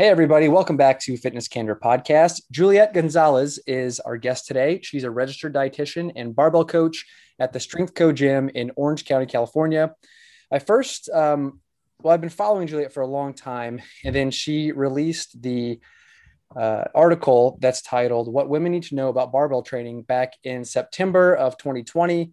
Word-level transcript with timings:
Hey, 0.00 0.08
everybody, 0.08 0.48
welcome 0.48 0.78
back 0.78 0.98
to 1.00 1.18
Fitness 1.18 1.46
Candor 1.46 1.76
Podcast. 1.76 2.40
Juliet 2.50 2.94
Gonzalez 2.94 3.58
is 3.66 4.00
our 4.00 4.16
guest 4.16 4.46
today. 4.46 4.80
She's 4.82 5.04
a 5.04 5.10
registered 5.10 5.52
dietitian 5.52 6.10
and 6.16 6.34
barbell 6.34 6.64
coach 6.64 7.04
at 7.38 7.52
the 7.52 7.60
Strength 7.60 7.92
Co 7.92 8.10
Gym 8.10 8.48
in 8.48 8.72
Orange 8.76 9.04
County, 9.04 9.26
California. 9.26 9.94
I 10.50 10.58
first, 10.58 11.10
um, 11.10 11.60
well, 12.00 12.14
I've 12.14 12.22
been 12.22 12.30
following 12.30 12.66
Juliet 12.66 12.94
for 12.94 13.02
a 13.02 13.06
long 13.06 13.34
time, 13.34 13.82
and 14.02 14.14
then 14.14 14.30
she 14.30 14.72
released 14.72 15.42
the 15.42 15.80
uh, 16.56 16.84
article 16.94 17.58
that's 17.60 17.82
titled 17.82 18.32
What 18.32 18.48
Women 18.48 18.72
Need 18.72 18.84
to 18.84 18.94
Know 18.94 19.10
About 19.10 19.32
Barbell 19.32 19.62
Training 19.62 20.04
back 20.04 20.32
in 20.44 20.64
September 20.64 21.34
of 21.34 21.58
2020. 21.58 22.32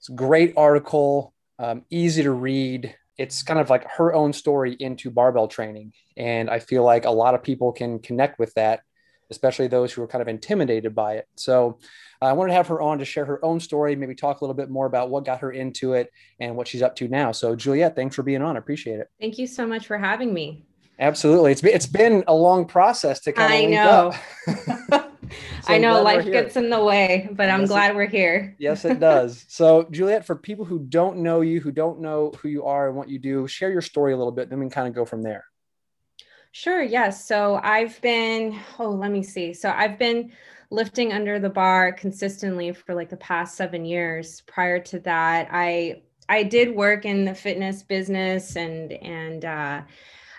It's 0.00 0.10
a 0.10 0.12
great 0.12 0.52
article, 0.54 1.32
um, 1.58 1.86
easy 1.88 2.24
to 2.24 2.32
read, 2.32 2.94
it's 3.18 3.42
kind 3.42 3.58
of 3.58 3.70
like 3.70 3.88
her 3.90 4.12
own 4.12 4.32
story 4.32 4.76
into 4.78 5.10
barbell 5.10 5.48
training. 5.48 5.92
And 6.16 6.50
I 6.50 6.58
feel 6.58 6.84
like 6.84 7.04
a 7.04 7.10
lot 7.10 7.34
of 7.34 7.42
people 7.42 7.72
can 7.72 7.98
connect 7.98 8.38
with 8.38 8.52
that, 8.54 8.82
especially 9.30 9.68
those 9.68 9.92
who 9.92 10.02
are 10.02 10.06
kind 10.06 10.22
of 10.22 10.28
intimidated 10.28 10.94
by 10.94 11.14
it. 11.14 11.28
So 11.36 11.78
I 12.20 12.32
wanted 12.32 12.50
to 12.50 12.56
have 12.56 12.68
her 12.68 12.80
on 12.80 12.98
to 12.98 13.04
share 13.04 13.24
her 13.24 13.44
own 13.44 13.60
story, 13.60 13.96
maybe 13.96 14.14
talk 14.14 14.40
a 14.40 14.44
little 14.44 14.54
bit 14.54 14.70
more 14.70 14.86
about 14.86 15.10
what 15.10 15.24
got 15.24 15.40
her 15.40 15.52
into 15.52 15.94
it 15.94 16.10
and 16.40 16.56
what 16.56 16.68
she's 16.68 16.82
up 16.82 16.96
to 16.96 17.08
now. 17.08 17.32
So 17.32 17.56
Juliet, 17.56 17.96
thanks 17.96 18.14
for 18.16 18.22
being 18.22 18.42
on. 18.42 18.56
I 18.56 18.58
appreciate 18.58 19.00
it. 19.00 19.08
Thank 19.20 19.38
you 19.38 19.46
so 19.46 19.66
much 19.66 19.86
for 19.86 19.98
having 19.98 20.32
me. 20.32 20.66
Absolutely. 20.98 21.52
It's 21.52 21.60
been, 21.60 21.74
it's 21.74 21.86
been 21.86 22.24
a 22.26 22.34
long 22.34 22.66
process 22.66 23.20
to 23.20 23.32
kind 23.32 23.52
of 23.52 23.70
I 23.70 25.00
know. 25.00 25.02
So 25.62 25.72
I 25.72 25.78
know 25.78 26.02
life 26.02 26.24
gets 26.24 26.56
in 26.56 26.70
the 26.70 26.82
way, 26.82 27.28
but 27.32 27.48
I'm 27.48 27.60
yes, 27.60 27.68
glad 27.68 27.90
it, 27.90 27.96
we're 27.96 28.06
here. 28.06 28.56
yes, 28.58 28.84
it 28.84 29.00
does. 29.00 29.44
So, 29.48 29.86
Juliet, 29.90 30.24
for 30.26 30.36
people 30.36 30.64
who 30.64 30.78
don't 30.80 31.18
know 31.18 31.40
you, 31.40 31.60
who 31.60 31.72
don't 31.72 32.00
know 32.00 32.32
who 32.40 32.48
you 32.48 32.64
are 32.64 32.88
and 32.88 32.96
what 32.96 33.08
you 33.08 33.18
do, 33.18 33.46
share 33.46 33.70
your 33.70 33.82
story 33.82 34.12
a 34.12 34.16
little 34.16 34.32
bit, 34.32 34.50
then 34.50 34.58
we 34.58 34.64
can 34.64 34.70
kind 34.70 34.88
of 34.88 34.94
go 34.94 35.04
from 35.04 35.22
there. 35.22 35.44
Sure. 36.52 36.82
Yes. 36.82 37.26
So, 37.26 37.60
I've 37.62 38.00
been, 38.00 38.58
oh, 38.78 38.90
let 38.90 39.10
me 39.10 39.22
see. 39.22 39.52
So, 39.52 39.70
I've 39.70 39.98
been 39.98 40.32
lifting 40.70 41.12
under 41.12 41.38
the 41.38 41.50
bar 41.50 41.92
consistently 41.92 42.72
for 42.72 42.94
like 42.94 43.08
the 43.10 43.16
past 43.16 43.56
seven 43.56 43.84
years. 43.84 44.42
Prior 44.42 44.78
to 44.80 44.98
that, 45.00 45.48
I 45.50 46.02
I 46.28 46.42
did 46.42 46.74
work 46.74 47.04
in 47.04 47.24
the 47.24 47.34
fitness 47.34 47.82
business 47.82 48.56
and 48.56 48.92
and 48.92 49.44
uh, 49.44 49.82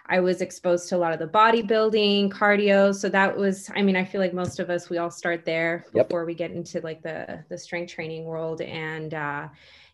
I 0.09 0.19
was 0.19 0.41
exposed 0.41 0.87
to 0.89 0.95
a 0.95 0.99
lot 0.99 1.13
of 1.13 1.19
the 1.19 1.27
bodybuilding, 1.27 2.31
cardio. 2.31 2.95
So 2.95 3.09
that 3.09 3.35
was, 3.35 3.69
I 3.75 3.81
mean, 3.81 3.95
I 3.95 4.05
feel 4.05 4.21
like 4.21 4.33
most 4.33 4.59
of 4.59 4.69
us, 4.69 4.89
we 4.89 4.97
all 4.97 5.11
start 5.11 5.43
there 5.45 5.85
yep. 5.93 6.07
before 6.07 6.25
we 6.25 6.33
get 6.33 6.51
into 6.51 6.79
like 6.81 7.01
the, 7.01 7.43
the 7.49 7.57
strength 7.57 7.91
training 7.91 8.23
world. 8.23 8.61
And, 8.61 9.13
uh, 9.13 9.49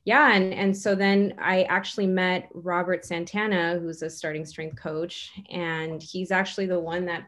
yeah. 0.05 0.33
And, 0.33 0.53
and 0.53 0.75
so 0.75 0.95
then 0.95 1.33
I 1.39 1.63
actually 1.63 2.07
met 2.07 2.49
Robert 2.53 3.05
Santana, 3.05 3.79
who's 3.79 4.01
a 4.03 4.09
starting 4.09 4.45
strength 4.45 4.75
coach. 4.75 5.31
And 5.49 6.03
he's 6.03 6.31
actually 6.31 6.65
the 6.65 6.79
one 6.79 7.05
that 7.05 7.23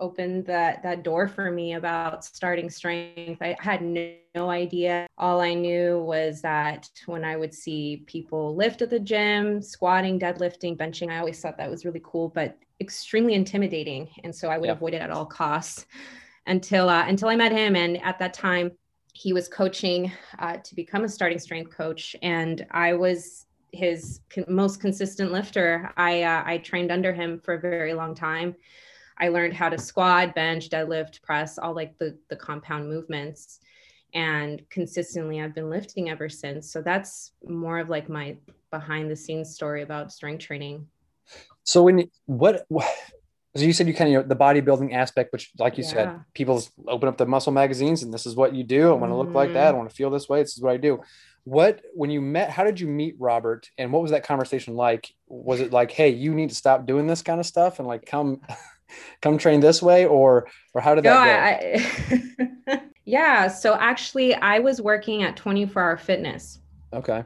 opened 0.00 0.46
that 0.46 0.82
that 0.82 1.02
door 1.02 1.28
for 1.28 1.50
me 1.50 1.74
about 1.74 2.24
starting 2.24 2.68
strength. 2.68 3.40
I 3.40 3.56
had 3.58 3.82
no, 3.82 4.12
no, 4.34 4.50
idea. 4.50 5.06
All 5.16 5.40
I 5.40 5.54
knew 5.54 6.00
was 6.00 6.42
that 6.42 6.88
when 7.06 7.24
I 7.24 7.36
would 7.36 7.54
see 7.54 8.04
people 8.06 8.54
lift 8.54 8.82
at 8.82 8.90
the 8.90 9.00
gym, 9.00 9.62
squatting, 9.62 10.18
deadlifting, 10.18 10.76
benching, 10.76 11.10
I 11.10 11.18
always 11.18 11.40
thought 11.40 11.56
that 11.58 11.70
was 11.70 11.84
really 11.84 12.02
cool, 12.04 12.28
but 12.28 12.58
extremely 12.80 13.34
intimidating. 13.34 14.08
And 14.24 14.34
so 14.34 14.48
I 14.48 14.58
would 14.58 14.66
yeah. 14.66 14.72
avoid 14.72 14.94
it 14.94 15.00
at 15.00 15.10
all 15.10 15.26
costs 15.26 15.86
until 16.46 16.88
uh, 16.88 17.06
until 17.06 17.28
I 17.28 17.36
met 17.36 17.52
him. 17.52 17.76
And 17.76 18.02
at 18.02 18.18
that 18.18 18.34
time, 18.34 18.72
he 19.14 19.32
was 19.32 19.48
coaching 19.48 20.12
uh, 20.38 20.58
to 20.58 20.74
become 20.74 21.04
a 21.04 21.08
starting 21.08 21.38
strength 21.38 21.74
coach, 21.74 22.14
and 22.22 22.66
I 22.70 22.92
was 22.92 23.46
his 23.72 24.20
con- 24.30 24.44
most 24.48 24.80
consistent 24.80 25.32
lifter. 25.32 25.90
I 25.96 26.22
uh, 26.22 26.42
I 26.44 26.58
trained 26.58 26.92
under 26.92 27.14
him 27.14 27.40
for 27.42 27.54
a 27.54 27.60
very 27.60 27.94
long 27.94 28.14
time 28.14 28.54
I 29.18 29.28
learned 29.28 29.54
how 29.54 29.68
to 29.68 29.78
squat, 29.78 30.34
bench, 30.34 30.68
deadlift, 30.68 31.22
press, 31.22 31.58
all 31.58 31.74
like 31.74 31.98
the 31.98 32.18
the 32.28 32.36
compound 32.36 32.88
movements. 32.88 33.60
And 34.14 34.62
consistently 34.70 35.40
I've 35.40 35.54
been 35.54 35.68
lifting 35.68 36.08
ever 36.08 36.28
since. 36.28 36.70
So 36.70 36.80
that's 36.80 37.32
more 37.46 37.78
of 37.78 37.90
like 37.90 38.08
my 38.08 38.36
behind 38.70 39.10
the 39.10 39.16
scenes 39.16 39.54
story 39.54 39.82
about 39.82 40.12
strength 40.12 40.44
training. 40.44 40.86
So 41.64 41.82
when 41.82 42.10
what 42.26 42.66
so 43.56 43.62
you 43.62 43.72
said 43.72 43.88
you 43.88 43.94
kind 43.94 44.14
of 44.14 44.22
know 44.22 44.28
the 44.28 44.36
bodybuilding 44.36 44.92
aspect, 44.92 45.32
which 45.32 45.50
like 45.58 45.78
you 45.78 45.84
yeah. 45.84 45.90
said, 45.90 46.20
people 46.34 46.62
open 46.86 47.08
up 47.08 47.16
the 47.16 47.26
muscle 47.26 47.52
magazines 47.52 48.02
and 48.02 48.12
this 48.12 48.26
is 48.26 48.36
what 48.36 48.54
you 48.54 48.64
do. 48.64 48.90
I 48.90 48.92
want 48.92 49.10
to 49.10 49.16
look 49.16 49.32
like 49.32 49.52
that. 49.54 49.66
I 49.66 49.68
mm-hmm. 49.68 49.78
want 49.78 49.90
to 49.90 49.96
feel 49.96 50.10
this 50.10 50.28
way. 50.28 50.42
This 50.42 50.56
is 50.56 50.62
what 50.62 50.72
I 50.72 50.76
do. 50.76 51.00
What 51.44 51.80
when 51.94 52.10
you 52.10 52.20
met, 52.20 52.50
how 52.50 52.64
did 52.64 52.80
you 52.80 52.86
meet 52.86 53.14
Robert 53.18 53.68
and 53.78 53.92
what 53.92 54.02
was 54.02 54.10
that 54.10 54.24
conversation 54.24 54.74
like? 54.74 55.08
Was 55.28 55.60
it 55.60 55.72
like, 55.72 55.90
hey, 55.90 56.10
you 56.10 56.34
need 56.34 56.50
to 56.50 56.54
stop 56.54 56.86
doing 56.86 57.06
this 57.06 57.22
kind 57.22 57.40
of 57.40 57.46
stuff 57.46 57.78
and 57.78 57.88
like 57.88 58.04
come 58.04 58.40
come 59.22 59.38
train 59.38 59.60
this 59.60 59.82
way 59.82 60.06
or 60.06 60.46
or 60.74 60.80
how 60.80 60.94
did 60.94 61.04
that 61.04 61.78
go? 62.08 62.76
I, 62.76 62.82
yeah 63.04 63.48
so 63.48 63.74
actually 63.74 64.34
i 64.34 64.58
was 64.58 64.80
working 64.80 65.22
at 65.22 65.36
24 65.36 65.82
hour 65.82 65.96
fitness. 65.96 66.60
Okay. 66.92 67.24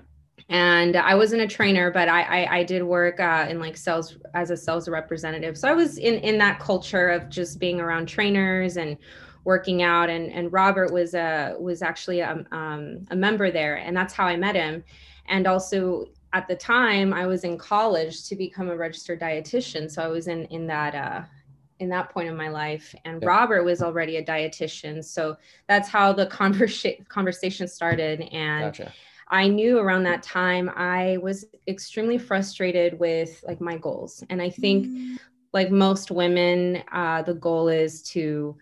And 0.48 0.96
i 0.96 1.14
wasn't 1.14 1.42
a 1.42 1.46
trainer 1.46 1.90
but 1.90 2.08
i 2.08 2.22
i, 2.22 2.58
I 2.58 2.64
did 2.64 2.82
work 2.82 3.20
uh, 3.20 3.46
in 3.48 3.58
like 3.58 3.76
sales 3.76 4.16
as 4.34 4.50
a 4.50 4.56
sales 4.56 4.88
representative. 4.88 5.56
So 5.58 5.68
i 5.68 5.72
was 5.72 5.98
in 5.98 6.14
in 6.16 6.38
that 6.38 6.60
culture 6.60 7.08
of 7.08 7.28
just 7.28 7.58
being 7.58 7.80
around 7.80 8.06
trainers 8.06 8.76
and 8.76 8.96
working 9.44 9.82
out 9.82 10.10
and 10.10 10.30
and 10.30 10.52
robert 10.52 10.92
was 10.92 11.14
a 11.14 11.56
was 11.58 11.82
actually 11.82 12.20
a, 12.20 12.44
um, 12.52 13.06
a 13.10 13.16
member 13.16 13.50
there 13.50 13.76
and 13.76 13.96
that's 13.96 14.14
how 14.14 14.26
i 14.26 14.36
met 14.36 14.54
him. 14.54 14.84
And 15.28 15.46
also 15.46 16.06
at 16.32 16.46
the 16.46 16.56
time 16.56 17.12
i 17.12 17.26
was 17.26 17.44
in 17.44 17.56
college 17.56 18.24
to 18.28 18.36
become 18.36 18.68
a 18.68 18.76
registered 18.76 19.20
dietitian. 19.20 19.90
So 19.90 20.02
i 20.02 20.08
was 20.08 20.26
in 20.26 20.44
in 20.46 20.66
that 20.66 20.94
uh 20.94 21.22
in 21.80 21.88
that 21.88 22.10
point 22.10 22.28
in 22.28 22.36
my 22.36 22.48
life 22.48 22.94
and 23.04 23.24
robert 23.24 23.64
was 23.64 23.82
already 23.82 24.16
a 24.16 24.24
dietitian 24.24 25.04
so 25.04 25.36
that's 25.66 25.88
how 25.88 26.12
the 26.12 26.26
conversa- 26.26 27.06
conversation 27.08 27.66
started 27.66 28.20
and 28.32 28.76
gotcha. 28.76 28.92
i 29.28 29.48
knew 29.48 29.78
around 29.78 30.04
that 30.04 30.22
time 30.22 30.70
i 30.76 31.18
was 31.22 31.46
extremely 31.66 32.18
frustrated 32.18 32.98
with 32.98 33.42
like 33.46 33.60
my 33.60 33.76
goals 33.76 34.22
and 34.30 34.40
i 34.40 34.48
think 34.48 34.86
mm. 34.86 35.18
like 35.52 35.70
most 35.70 36.10
women 36.10 36.82
uh, 36.92 37.22
the 37.22 37.34
goal 37.34 37.68
is 37.68 38.02
to 38.02 38.56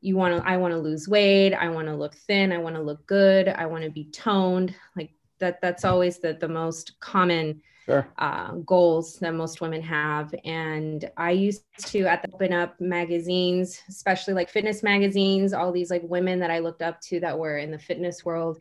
you 0.00 0.16
want 0.16 0.36
to 0.36 0.48
i 0.48 0.56
want 0.56 0.72
to 0.72 0.78
lose 0.78 1.08
weight 1.08 1.54
i 1.54 1.68
want 1.68 1.88
to 1.88 1.94
look 1.94 2.14
thin 2.14 2.52
i 2.52 2.58
want 2.58 2.76
to 2.76 2.82
look 2.82 3.04
good 3.06 3.48
i 3.48 3.66
want 3.66 3.82
to 3.82 3.90
be 3.90 4.04
toned 4.04 4.74
like 4.96 5.10
that 5.38 5.60
that's 5.60 5.84
always 5.84 6.18
the 6.18 6.34
the 6.34 6.48
most 6.48 6.98
common 7.00 7.60
sure. 7.88 8.08
uh, 8.18 8.52
goals 8.66 9.14
that 9.16 9.34
most 9.34 9.60
women 9.60 9.82
have. 9.82 10.34
And 10.44 11.10
I 11.16 11.32
used 11.32 11.62
to 11.86 12.06
at 12.06 12.22
the 12.22 12.32
open 12.32 12.52
up 12.52 12.80
magazines, 12.80 13.80
especially 13.88 14.34
like 14.34 14.50
fitness 14.50 14.82
magazines, 14.82 15.52
all 15.52 15.72
these 15.72 15.90
like 15.90 16.02
women 16.04 16.38
that 16.40 16.50
I 16.50 16.58
looked 16.58 16.82
up 16.82 17.00
to 17.02 17.20
that 17.20 17.38
were 17.38 17.58
in 17.58 17.70
the 17.70 17.78
fitness 17.78 18.24
world. 18.24 18.58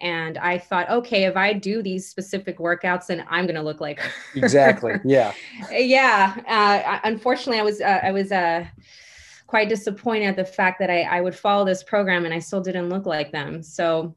And 0.00 0.38
I 0.38 0.56
thought, 0.56 0.88
okay, 0.88 1.24
if 1.24 1.36
I 1.36 1.52
do 1.52 1.82
these 1.82 2.08
specific 2.08 2.58
workouts, 2.58 3.08
then 3.08 3.26
I'm 3.28 3.44
going 3.44 3.56
to 3.56 3.62
look 3.62 3.82
like 3.82 4.00
her. 4.00 4.10
exactly. 4.34 4.94
Yeah. 5.04 5.34
yeah. 5.70 6.34
Uh, 6.48 7.00
unfortunately, 7.04 7.60
I 7.60 7.64
was, 7.64 7.80
uh, 7.82 8.00
I 8.02 8.10
was, 8.10 8.32
uh, 8.32 8.64
quite 9.46 9.68
disappointed 9.68 10.26
at 10.26 10.36
the 10.36 10.44
fact 10.44 10.78
that 10.78 10.90
I, 10.90 11.02
I 11.02 11.20
would 11.20 11.34
follow 11.34 11.64
this 11.64 11.82
program 11.82 12.24
and 12.24 12.32
I 12.32 12.38
still 12.38 12.60
didn't 12.60 12.88
look 12.88 13.04
like 13.04 13.32
them. 13.32 13.64
So 13.64 14.14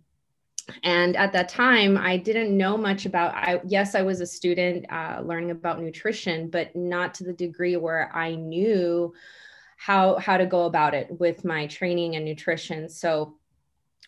and 0.84 1.16
at 1.18 1.34
that 1.34 1.50
time 1.50 1.97
i 1.97 2.16
didn't 2.16 2.56
know 2.56 2.78
much 2.78 3.06
about 3.06 3.34
i 3.35 3.59
yes 3.66 3.96
i 3.96 4.01
was 4.01 4.22
a 4.22 4.25
student 4.25 4.85
uh, 4.91 5.22
learning 5.24 5.51
about 5.51 5.81
nutrition 5.81 6.50
but 6.50 6.74
not 6.75 7.13
to 7.13 7.24
the 7.24 7.34
degree 7.34 7.75
where 7.75 8.09
i 8.16 8.34
knew 8.35 9.13
how 9.84 10.18
how 10.18 10.38
to 10.38 10.46
go 10.46 10.63
about 10.63 10.94
it 10.94 11.19
with 11.19 11.44
my 11.44 11.68
training 11.68 12.16
and 12.16 12.24
nutrition. 12.24 12.88
So 12.88 13.35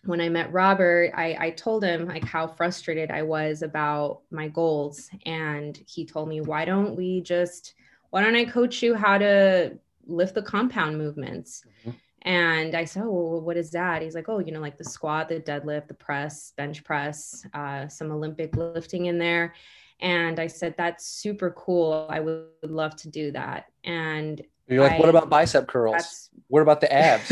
when 0.05 0.21
i 0.21 0.29
met 0.29 0.53
robert 0.53 1.11
i 1.15 1.35
i 1.39 1.49
told 1.49 1.83
him 1.83 2.05
like 2.05 2.23
how 2.23 2.47
frustrated 2.47 3.11
i 3.11 3.21
was 3.21 3.61
about 3.61 4.21
my 4.31 4.47
goals. 4.47 5.09
And 5.25 5.77
he 5.85 6.05
told 6.05 6.29
me 6.29 6.39
why 6.39 6.63
don't 6.63 6.95
we 6.95 7.19
just 7.21 7.73
why 8.11 8.21
don't 8.21 8.37
i 8.37 8.45
coach 8.45 8.81
you 8.81 8.95
how 8.95 9.17
to 9.17 9.77
lift 10.07 10.35
the 10.35 10.41
compound 10.41 10.97
movements? 10.97 11.63
Mm-hmm 11.81 11.97
and 12.25 12.73
I 12.73 12.85
said, 12.85 13.03
Oh, 13.03 13.11
well, 13.11 13.41
what 13.41 13.55
is 13.55 13.71
that? 13.71 14.01
He's 14.01 14.15
like, 14.15 14.27
Oh, 14.27 14.39
you 14.39 14.51
know, 14.51 14.59
like 14.59 14.77
the 14.77 14.83
squat, 14.83 15.29
the 15.29 15.39
deadlift, 15.39 15.87
the 15.87 15.93
press, 15.93 16.53
bench 16.57 16.83
press, 16.83 17.45
uh, 17.53 17.87
some 17.87 18.11
Olympic 18.11 18.55
lifting 18.57 19.05
in 19.05 19.19
there. 19.19 19.53
And 20.01 20.39
I 20.39 20.47
said, 20.47 20.73
That's 20.75 21.05
super 21.07 21.51
cool. 21.51 22.07
I 22.09 22.19
would 22.19 22.47
love 22.63 22.95
to 22.97 23.09
do 23.09 23.31
that. 23.31 23.65
And 23.83 24.41
you're 24.67 24.81
like, 24.81 24.93
I, 24.93 24.99
what 24.99 25.09
about 25.09 25.29
bicep 25.29 25.67
curls? 25.67 26.29
What 26.47 26.61
about 26.61 26.81
the 26.81 26.91
abs? 26.91 27.31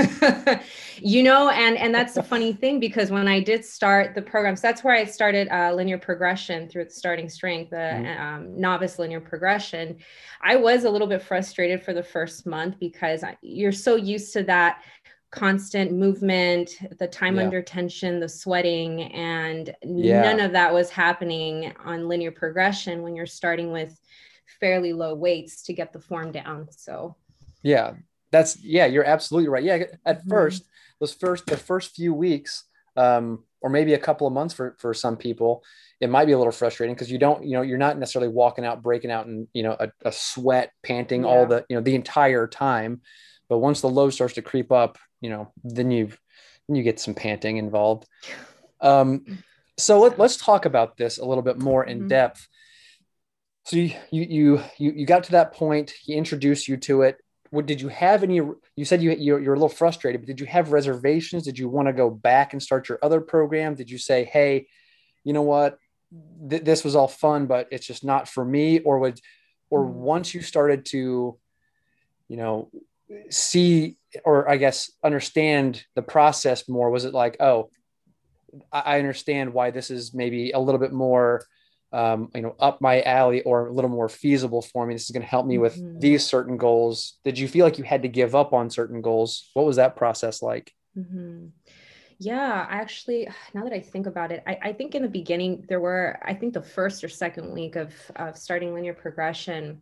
you 0.99 1.23
know, 1.23 1.49
and 1.49 1.77
and 1.77 1.93
that's 1.93 2.13
the 2.13 2.21
funny 2.21 2.53
thing 2.53 2.79
because 2.79 3.09
when 3.09 3.27
I 3.27 3.39
did 3.39 3.65
start 3.65 4.13
the 4.13 4.21
programs, 4.21 4.61
that's 4.61 4.83
where 4.83 4.93
I 4.93 5.05
started 5.05 5.47
uh, 5.49 5.73
linear 5.73 5.97
progression 5.97 6.69
through 6.69 6.85
the 6.85 6.91
starting 6.91 7.29
strength, 7.29 7.71
the 7.71 7.75
mm-hmm. 7.75 8.21
um, 8.21 8.59
novice 8.59 8.99
linear 8.99 9.19
progression. 9.19 9.97
I 10.41 10.55
was 10.57 10.83
a 10.83 10.89
little 10.89 11.07
bit 11.07 11.23
frustrated 11.23 11.83
for 11.83 11.93
the 11.93 12.03
first 12.03 12.45
month 12.45 12.79
because 12.79 13.23
you're 13.41 13.71
so 13.71 13.95
used 13.95 14.33
to 14.33 14.43
that 14.43 14.83
constant 15.31 15.91
movement, 15.91 16.77
the 16.99 17.07
time 17.07 17.37
yeah. 17.37 17.43
under 17.43 17.61
tension, 17.61 18.19
the 18.19 18.29
sweating, 18.29 19.01
and 19.13 19.75
yeah. 19.83 20.21
none 20.21 20.39
of 20.39 20.51
that 20.51 20.71
was 20.71 20.91
happening 20.91 21.73
on 21.83 22.07
linear 22.07 22.31
progression 22.31 23.01
when 23.01 23.15
you're 23.15 23.25
starting 23.25 23.71
with 23.71 23.99
fairly 24.59 24.93
low 24.93 25.15
weights 25.15 25.63
to 25.63 25.73
get 25.73 25.91
the 25.91 25.99
form 25.99 26.31
down. 26.31 26.67
So 26.69 27.15
Yeah, 27.63 27.93
that's 28.31 28.61
yeah, 28.63 28.85
you're 28.85 29.05
absolutely 29.05 29.49
right. 29.49 29.63
Yeah, 29.63 29.83
at 30.05 30.19
mm-hmm. 30.19 30.29
first, 30.29 30.63
those 30.99 31.13
first 31.13 31.45
the 31.47 31.57
first 31.57 31.95
few 31.95 32.13
weeks, 32.13 32.65
um, 32.95 33.43
or 33.61 33.69
maybe 33.69 33.93
a 33.93 33.99
couple 33.99 34.27
of 34.27 34.33
months 34.33 34.53
for 34.53 34.75
for 34.79 34.93
some 34.93 35.17
people, 35.17 35.63
it 36.03 36.09
might 36.09 36.25
be 36.25 36.33
a 36.33 36.37
little 36.37 36.51
frustrating 36.51 36.93
because 36.93 37.11
you 37.11 37.17
don't, 37.17 37.45
you 37.45 37.53
know, 37.53 37.61
you're 37.61 37.77
not 37.77 37.97
necessarily 37.97 38.27
walking 38.27 38.65
out, 38.65 38.83
breaking 38.83 39.09
out, 39.09 39.25
and 39.25 39.47
you 39.53 39.63
know, 39.63 39.75
a, 39.79 39.89
a 40.03 40.11
sweat, 40.11 40.71
panting 40.83 41.23
yeah. 41.23 41.29
all 41.29 41.45
the, 41.45 41.65
you 41.69 41.75
know, 41.75 41.81
the 41.81 41.95
entire 41.95 42.45
time. 42.45 43.01
But 43.47 43.59
once 43.59 43.81
the 43.81 43.89
load 43.89 44.11
starts 44.11 44.33
to 44.35 44.41
creep 44.41 44.71
up, 44.71 44.97
you 45.21 45.29
know, 45.29 45.51
then 45.63 45.91
you 45.91 46.11
then 46.67 46.75
you 46.75 46.83
get 46.83 46.99
some 46.99 47.13
panting 47.13 47.57
involved. 47.57 48.05
Um, 48.81 49.43
so 49.77 50.01
let, 50.01 50.19
us 50.19 50.37
talk 50.37 50.65
about 50.65 50.97
this 50.97 51.17
a 51.17 51.25
little 51.25 51.41
bit 51.41 51.57
more 51.57 51.83
in 51.85 51.99
mm-hmm. 51.99 52.07
depth. 52.09 52.47
So 53.65 53.77
you, 53.77 53.93
you 54.11 54.61
you 54.77 54.91
you 54.91 55.05
got 55.05 55.23
to 55.25 55.31
that 55.31 55.53
point. 55.53 55.91
He 55.91 56.15
introduced 56.15 56.67
you 56.67 56.75
to 56.77 57.03
it. 57.03 57.17
What 57.53 57.67
did 57.67 57.79
you 57.79 57.89
have 57.89 58.23
any? 58.23 58.41
You 58.75 58.83
said 58.83 59.03
you 59.03 59.11
you're, 59.11 59.39
you're 59.39 59.53
a 59.53 59.57
little 59.57 59.69
frustrated, 59.69 60.21
but 60.21 60.27
did 60.27 60.39
you 60.39 60.47
have 60.47 60.71
reservations? 60.71 61.43
Did 61.43 61.59
you 61.59 61.69
want 61.69 61.87
to 61.87 61.93
go 61.93 62.09
back 62.09 62.53
and 62.53 62.63
start 62.63 62.89
your 62.89 62.97
other 63.03 63.21
program? 63.21 63.75
Did 63.75 63.91
you 63.91 63.99
say, 63.99 64.23
hey, 64.23 64.65
you 65.23 65.33
know 65.33 65.43
what, 65.43 65.77
th- 66.49 66.63
this 66.63 66.83
was 66.83 66.95
all 66.95 67.07
fun, 67.07 67.45
but 67.45 67.67
it's 67.71 67.85
just 67.85 68.03
not 68.03 68.27
for 68.27 68.43
me? 68.43 68.79
Or 68.79 68.97
would, 68.97 69.21
or 69.69 69.85
mm-hmm. 69.85 69.99
once 69.99 70.33
you 70.33 70.41
started 70.41 70.83
to, 70.87 71.37
you 72.27 72.37
know, 72.37 72.71
see 73.29 73.97
or 74.25 74.49
I 74.49 74.57
guess 74.57 74.91
understand 75.03 75.85
the 75.93 76.01
process 76.01 76.67
more, 76.67 76.89
was 76.89 77.05
it 77.05 77.13
like, 77.13 77.37
oh, 77.39 77.69
I 78.71 78.97
understand 78.97 79.53
why 79.53 79.69
this 79.69 79.91
is 79.91 80.11
maybe 80.11 80.51
a 80.51 80.59
little 80.59 80.79
bit 80.79 80.91
more 80.91 81.45
um, 81.93 82.29
you 82.33 82.41
know, 82.41 82.55
up 82.59 82.81
my 82.81 83.03
alley 83.03 83.43
or 83.43 83.67
a 83.67 83.71
little 83.71 83.89
more 83.89 84.09
feasible 84.09 84.63
for 84.63 84.85
me. 84.85 84.95
This 84.95 85.03
is 85.03 85.11
going 85.11 85.21
to 85.21 85.27
help 85.27 85.45
me 85.45 85.59
with 85.59 85.77
mm-hmm. 85.77 85.99
these 85.99 86.25
certain 86.25 86.57
goals. 86.57 87.19
Did 87.23 87.37
you 87.37 87.47
feel 87.47 87.65
like 87.65 87.77
you 87.77 87.83
had 87.83 88.01
to 88.01 88.07
give 88.07 88.33
up 88.33 88.51
on 88.51 88.71
certain 88.71 89.01
goals? 89.01 89.51
What 89.53 89.67
was 89.67 89.75
that 89.75 89.95
process 89.95 90.41
like? 90.41 90.73
Mm-hmm. 90.97 91.47
Yeah, 92.17 92.65
actually, 92.67 93.29
now 93.53 93.63
that 93.63 93.73
I 93.73 93.79
think 93.79 94.07
about 94.07 94.31
it, 94.31 94.43
I, 94.47 94.57
I, 94.63 94.73
think 94.73 94.95
in 94.95 95.03
the 95.03 95.07
beginning 95.07 95.65
there 95.69 95.79
were, 95.79 96.19
I 96.23 96.33
think 96.33 96.53
the 96.53 96.63
first 96.63 97.03
or 97.03 97.09
second 97.09 97.53
week 97.53 97.75
of, 97.75 97.93
of 98.15 98.37
starting 98.37 98.73
linear 98.73 98.95
progression, 98.95 99.79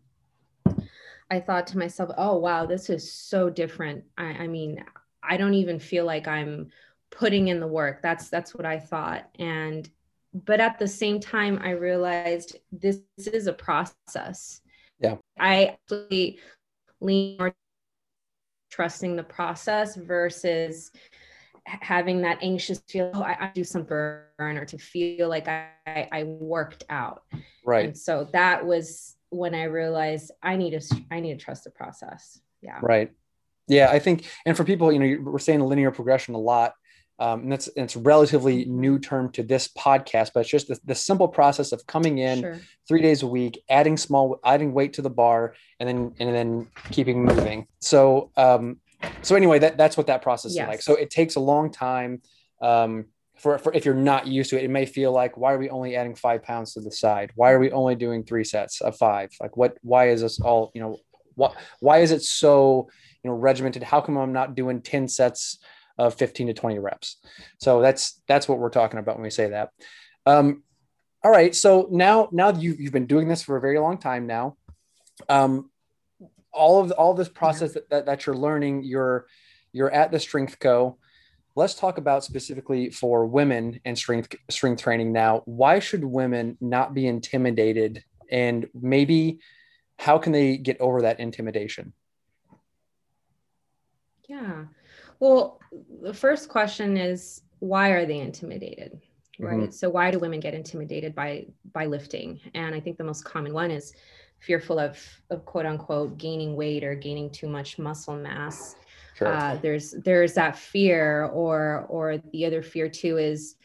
I 1.29 1.39
thought 1.39 1.65
to 1.67 1.77
myself, 1.77 2.11
oh, 2.17 2.37
wow, 2.37 2.65
this 2.65 2.89
is 2.89 3.13
so 3.13 3.49
different. 3.49 4.03
I, 4.17 4.25
I 4.25 4.47
mean, 4.47 4.83
I 5.23 5.37
don't 5.37 5.53
even 5.53 5.79
feel 5.79 6.03
like 6.03 6.27
I'm 6.27 6.71
putting 7.09 7.47
in 7.47 7.61
the 7.61 7.67
work. 7.67 8.01
That's, 8.01 8.27
that's 8.27 8.53
what 8.53 8.65
I 8.65 8.79
thought. 8.79 9.29
And 9.39 9.89
but 10.33 10.59
at 10.59 10.79
the 10.79 10.87
same 10.87 11.19
time 11.19 11.59
i 11.61 11.71
realized 11.71 12.57
this 12.71 13.01
is 13.17 13.47
a 13.47 13.53
process. 13.53 14.61
Yeah. 14.99 15.17
I 15.39 15.65
actually 15.65 16.39
lean 16.99 17.37
more 17.37 17.53
trusting 18.69 19.15
the 19.15 19.23
process 19.23 19.95
versus 19.95 20.91
having 21.65 22.21
that 22.21 22.39
anxious 22.41 22.79
feel 22.87 23.11
oh, 23.13 23.21
I, 23.21 23.37
I 23.39 23.51
do 23.53 23.63
some 23.63 23.83
burn 23.83 24.29
or 24.39 24.65
to 24.65 24.77
feel 24.77 25.27
like 25.27 25.47
I, 25.47 25.69
I 25.85 26.23
worked 26.23 26.83
out. 26.89 27.23
Right. 27.65 27.85
And 27.85 27.97
so 27.97 28.29
that 28.33 28.65
was 28.65 29.15
when 29.29 29.55
i 29.55 29.63
realized 29.63 30.29
i 30.43 30.57
need 30.57 30.71
to 30.71 31.03
i 31.09 31.19
need 31.19 31.39
to 31.39 31.43
trust 31.43 31.63
the 31.63 31.71
process. 31.71 32.39
Yeah. 32.61 32.79
Right. 32.81 33.11
Yeah 33.67 33.89
i 33.91 33.99
think 33.99 34.25
and 34.45 34.57
for 34.57 34.63
people 34.63 34.91
you 34.91 34.99
know 34.99 35.31
we're 35.31 35.39
saying 35.39 35.61
linear 35.61 35.91
progression 35.91 36.33
a 36.35 36.39
lot 36.39 36.73
um, 37.21 37.41
and 37.41 37.51
that's 37.51 37.69
it's 37.75 37.95
a 37.95 37.99
relatively 37.99 38.65
new 38.65 38.97
term 38.97 39.31
to 39.33 39.43
this 39.43 39.67
podcast, 39.67 40.31
but 40.33 40.39
it's 40.39 40.49
just 40.49 40.67
the, 40.67 40.79
the 40.85 40.95
simple 40.95 41.27
process 41.27 41.71
of 41.71 41.85
coming 41.85 42.17
in 42.17 42.39
sure. 42.41 42.59
three 42.87 43.01
days 43.03 43.21
a 43.21 43.27
week, 43.27 43.61
adding 43.69 43.95
small, 43.95 44.39
adding 44.43 44.73
weight 44.73 44.93
to 44.93 45.03
the 45.03 45.09
bar, 45.11 45.53
and 45.79 45.87
then 45.87 46.15
and 46.19 46.35
then 46.35 46.67
keeping 46.89 47.23
moving. 47.23 47.67
So 47.79 48.31
um, 48.37 48.77
so 49.21 49.35
anyway, 49.35 49.59
that 49.59 49.77
that's 49.77 49.97
what 49.97 50.07
that 50.07 50.23
process 50.23 50.55
yes. 50.55 50.63
is 50.63 50.67
like. 50.67 50.81
So 50.81 50.95
it 50.95 51.11
takes 51.11 51.35
a 51.35 51.39
long 51.39 51.71
time. 51.71 52.23
Um, 52.59 53.05
for, 53.37 53.59
for 53.59 53.71
if 53.73 53.85
you're 53.85 53.93
not 53.93 54.25
used 54.25 54.49
to 54.49 54.57
it, 54.57 54.63
it 54.63 54.69
may 54.71 54.87
feel 54.87 55.11
like 55.11 55.37
why 55.37 55.53
are 55.53 55.59
we 55.59 55.69
only 55.69 55.95
adding 55.95 56.15
five 56.15 56.41
pounds 56.41 56.73
to 56.73 56.81
the 56.81 56.91
side? 56.91 57.31
Why 57.35 57.51
are 57.51 57.59
we 57.59 57.71
only 57.71 57.93
doing 57.93 58.23
three 58.23 58.43
sets 58.43 58.81
of 58.81 58.97
five? 58.97 59.29
Like 59.39 59.55
what? 59.55 59.77
Why 59.83 60.09
is 60.09 60.21
this 60.21 60.39
all? 60.39 60.71
You 60.73 60.81
know, 60.81 60.97
what? 61.35 61.55
Why 61.81 61.99
is 61.99 62.09
it 62.09 62.23
so 62.23 62.89
you 63.23 63.29
know 63.29 63.35
regimented? 63.35 63.83
How 63.83 64.01
come 64.01 64.17
I'm 64.17 64.33
not 64.33 64.55
doing 64.55 64.81
ten 64.81 65.07
sets? 65.07 65.59
Of 65.97 66.15
15 66.15 66.47
to 66.47 66.53
20 66.53 66.79
reps. 66.79 67.17
So 67.59 67.81
that's 67.81 68.21
that's 68.27 68.47
what 68.47 68.59
we're 68.59 68.69
talking 68.69 68.99
about 68.99 69.15
when 69.15 69.23
we 69.23 69.29
say 69.29 69.49
that. 69.49 69.69
Um, 70.25 70.63
all 71.23 71.31
right. 71.31 71.55
So 71.55 71.87
now 71.91 72.29
now 72.31 72.51
you 72.51 72.75
you've 72.77 72.93
been 72.93 73.07
doing 73.07 73.27
this 73.27 73.43
for 73.43 73.57
a 73.57 73.61
very 73.61 73.79
long 73.79 73.97
time 73.97 74.27
now. 74.27 74.57
Um, 75.29 75.69
all 76.53 76.81
of 76.81 76.91
all 76.91 77.13
this 77.13 77.29
process 77.29 77.73
that, 77.73 77.89
that, 77.89 78.05
that 78.05 78.25
you're 78.25 78.35
learning, 78.35 78.83
you're 78.83 79.27
you're 79.71 79.91
at 79.91 80.11
the 80.11 80.19
Strength 80.19 80.59
Co. 80.59 80.97
Let's 81.55 81.75
talk 81.75 81.97
about 81.97 82.23
specifically 82.23 82.89
for 82.89 83.25
women 83.25 83.79
and 83.85 83.97
strength 83.97 84.35
strength 84.49 84.81
training 84.81 85.11
now. 85.11 85.43
Why 85.45 85.79
should 85.79 86.03
women 86.03 86.57
not 86.59 86.93
be 86.93 87.07
intimidated, 87.07 88.03
and 88.31 88.67
maybe 88.73 89.39
how 89.97 90.17
can 90.17 90.31
they 90.31 90.57
get 90.57 90.79
over 90.81 91.03
that 91.03 91.19
intimidation? 91.19 91.93
Yeah. 94.27 94.65
Well, 95.21 95.59
the 96.01 96.13
first 96.13 96.49
question 96.49 96.97
is 96.97 97.43
why 97.59 97.89
are 97.89 98.07
they 98.07 98.17
intimidated? 98.17 98.99
Right. 99.39 99.57
Mm-hmm. 99.57 99.71
So 99.71 99.89
why 99.89 100.09
do 100.09 100.19
women 100.19 100.39
get 100.39 100.55
intimidated 100.55 101.15
by 101.15 101.45
by 101.73 101.85
lifting? 101.85 102.39
And 102.55 102.75
I 102.75 102.79
think 102.79 102.97
the 102.97 103.03
most 103.03 103.23
common 103.23 103.53
one 103.53 103.71
is 103.71 103.93
fearful 104.39 104.79
of 104.79 104.99
of 105.29 105.45
quote 105.45 105.67
unquote 105.67 106.17
gaining 106.17 106.55
weight 106.55 106.83
or 106.83 106.95
gaining 106.95 107.29
too 107.29 107.47
much 107.47 107.77
muscle 107.77 108.15
mass. 108.15 108.75
Sure. 109.15 109.27
Uh, 109.27 109.57
there's 109.61 109.91
there's 110.03 110.33
that 110.33 110.57
fear, 110.57 111.25
or 111.25 111.85
or 111.87 112.17
the 112.33 112.45
other 112.45 112.63
fear 112.63 112.89
too 112.89 113.17
is 113.17 113.55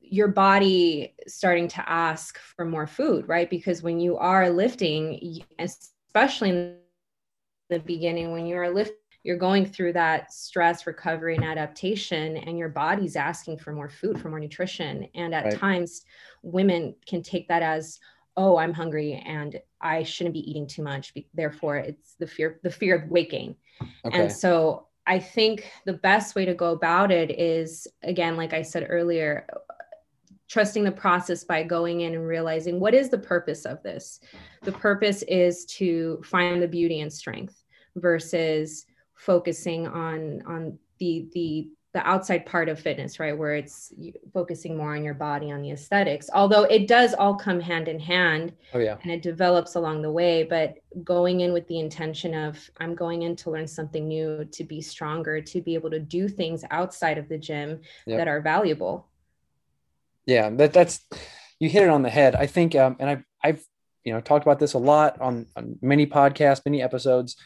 your 0.00 0.28
body 0.28 1.14
starting 1.26 1.68
to 1.68 1.90
ask 1.90 2.38
for 2.38 2.66
more 2.66 2.86
food, 2.86 3.26
right? 3.26 3.48
Because 3.48 3.82
when 3.82 3.98
you 3.98 4.18
are 4.18 4.50
lifting, 4.50 5.40
especially 5.58 6.50
in 6.50 6.76
the 7.70 7.80
beginning, 7.80 8.30
when 8.30 8.46
you 8.46 8.56
are 8.56 8.70
lifting 8.70 8.96
you're 9.24 9.36
going 9.36 9.64
through 9.64 9.92
that 9.92 10.32
stress 10.32 10.86
recovery 10.86 11.36
and 11.36 11.44
adaptation 11.44 12.36
and 12.38 12.58
your 12.58 12.68
body's 12.68 13.16
asking 13.16 13.58
for 13.58 13.72
more 13.72 13.88
food 13.88 14.20
for 14.20 14.28
more 14.28 14.40
nutrition 14.40 15.08
and 15.14 15.34
at 15.34 15.44
right. 15.44 15.58
times 15.58 16.02
women 16.42 16.94
can 17.06 17.22
take 17.22 17.48
that 17.48 17.62
as 17.62 17.98
oh 18.36 18.56
i'm 18.56 18.72
hungry 18.72 19.22
and 19.26 19.60
i 19.80 20.02
shouldn't 20.02 20.34
be 20.34 20.50
eating 20.50 20.66
too 20.66 20.82
much 20.82 21.14
therefore 21.34 21.76
it's 21.76 22.14
the 22.18 22.26
fear 22.26 22.58
the 22.62 22.70
fear 22.70 22.96
of 22.96 23.10
weight 23.10 23.30
gain 23.30 23.54
okay. 24.04 24.22
and 24.22 24.32
so 24.32 24.86
i 25.06 25.18
think 25.18 25.70
the 25.84 25.92
best 25.92 26.34
way 26.34 26.44
to 26.44 26.54
go 26.54 26.72
about 26.72 27.10
it 27.10 27.30
is 27.38 27.86
again 28.02 28.36
like 28.36 28.52
i 28.52 28.62
said 28.62 28.86
earlier 28.88 29.46
trusting 30.48 30.84
the 30.84 30.92
process 30.92 31.44
by 31.44 31.62
going 31.62 32.02
in 32.02 32.14
and 32.14 32.26
realizing 32.26 32.78
what 32.78 32.92
is 32.92 33.08
the 33.08 33.18
purpose 33.18 33.64
of 33.64 33.82
this 33.82 34.20
the 34.62 34.72
purpose 34.72 35.22
is 35.22 35.64
to 35.64 36.20
find 36.24 36.62
the 36.62 36.68
beauty 36.68 37.00
and 37.00 37.12
strength 37.12 37.62
versus 37.96 38.86
focusing 39.24 39.86
on 39.86 40.42
on 40.46 40.78
the 40.98 41.28
the 41.32 41.68
the 41.94 42.08
outside 42.08 42.46
part 42.46 42.70
of 42.70 42.80
fitness 42.80 43.20
right? 43.20 43.36
Where 43.36 43.54
it's 43.54 43.92
focusing 44.32 44.76
more 44.76 44.96
on 44.96 45.04
your 45.04 45.14
body 45.14 45.52
on 45.52 45.60
the 45.60 45.72
aesthetics. 45.72 46.30
Although 46.32 46.64
it 46.64 46.88
does 46.88 47.12
all 47.12 47.34
come 47.34 47.60
hand 47.60 47.86
in 47.86 48.00
hand 48.00 48.54
oh 48.72 48.78
yeah. 48.78 48.96
and 49.02 49.12
it 49.12 49.22
develops 49.22 49.74
along 49.74 50.02
the 50.02 50.10
way 50.10 50.42
but 50.42 50.76
going 51.04 51.40
in 51.40 51.52
with 51.52 51.66
the 51.68 51.78
intention 51.78 52.34
of 52.34 52.58
i'm 52.78 52.94
going 52.94 53.22
in 53.22 53.36
to 53.36 53.50
learn 53.50 53.66
something 53.66 54.08
new 54.08 54.44
to 54.50 54.64
be 54.64 54.80
stronger 54.80 55.40
to 55.40 55.60
be 55.60 55.74
able 55.74 55.90
to 55.90 56.00
do 56.00 56.28
things 56.28 56.64
outside 56.70 57.18
of 57.18 57.28
the 57.28 57.38
gym 57.38 57.80
yep. 58.06 58.18
that 58.18 58.28
are 58.28 58.40
valuable. 58.40 59.06
Yeah 60.26 60.50
that 60.50 60.72
that's 60.72 61.04
you 61.60 61.68
hit 61.68 61.84
it 61.84 61.90
on 61.90 62.02
the 62.02 62.10
head. 62.10 62.34
I 62.34 62.46
think 62.46 62.74
um 62.74 62.96
and 62.98 63.08
i've 63.10 63.24
i've 63.44 63.64
you 64.04 64.12
know 64.12 64.20
talked 64.20 64.44
about 64.44 64.58
this 64.58 64.72
a 64.72 64.78
lot 64.78 65.20
on 65.20 65.46
on 65.56 65.78
many 65.80 66.06
podcasts 66.06 66.64
many 66.64 66.82
episodes 66.82 67.36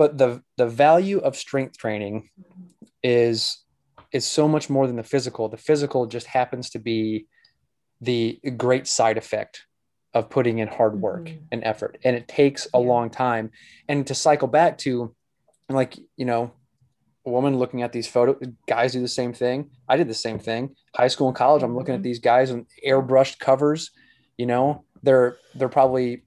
but 0.00 0.16
the 0.16 0.42
the 0.56 0.66
value 0.66 1.18
of 1.18 1.36
strength 1.36 1.76
training 1.76 2.30
is 3.02 3.62
is 4.12 4.26
so 4.26 4.48
much 4.48 4.70
more 4.70 4.86
than 4.86 4.96
the 4.96 5.02
physical 5.02 5.46
the 5.50 5.58
physical 5.58 6.06
just 6.06 6.26
happens 6.26 6.70
to 6.70 6.78
be 6.78 7.26
the 8.00 8.40
great 8.56 8.86
side 8.86 9.18
effect 9.18 9.66
of 10.14 10.30
putting 10.30 10.58
in 10.58 10.68
hard 10.68 10.98
work 10.98 11.26
mm-hmm. 11.26 11.44
and 11.52 11.62
effort 11.64 11.98
and 12.02 12.16
it 12.16 12.26
takes 12.26 12.66
a 12.72 12.80
yeah. 12.80 12.88
long 12.92 13.10
time 13.10 13.50
and 13.90 14.06
to 14.06 14.14
cycle 14.14 14.48
back 14.48 14.78
to 14.78 15.14
like 15.68 15.98
you 16.16 16.24
know 16.24 16.50
a 17.26 17.30
woman 17.30 17.58
looking 17.58 17.82
at 17.82 17.92
these 17.92 18.08
photos 18.08 18.42
guys 18.66 18.92
do 18.92 19.02
the 19.02 19.16
same 19.20 19.34
thing 19.34 19.68
i 19.86 19.98
did 19.98 20.08
the 20.08 20.14
same 20.14 20.38
thing 20.38 20.74
high 20.96 21.08
school 21.08 21.28
and 21.28 21.36
college 21.36 21.62
i'm 21.62 21.76
looking 21.76 21.92
mm-hmm. 21.92 22.00
at 22.00 22.10
these 22.10 22.20
guys 22.20 22.50
on 22.50 22.64
airbrushed 22.88 23.38
covers 23.38 23.90
you 24.38 24.46
know 24.46 24.82
they're 25.02 25.36
they're 25.56 25.68
probably 25.68 26.24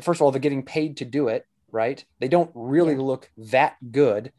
first 0.00 0.18
of 0.18 0.22
all 0.22 0.30
they're 0.30 0.48
getting 0.48 0.62
paid 0.62 0.98
to 0.98 1.04
do 1.04 1.26
it 1.26 1.44
right? 1.76 2.02
They 2.18 2.28
don't 2.28 2.50
really 2.54 2.94
yeah. 2.94 3.02
look 3.02 3.30
that 3.36 3.76
good. 3.92 4.32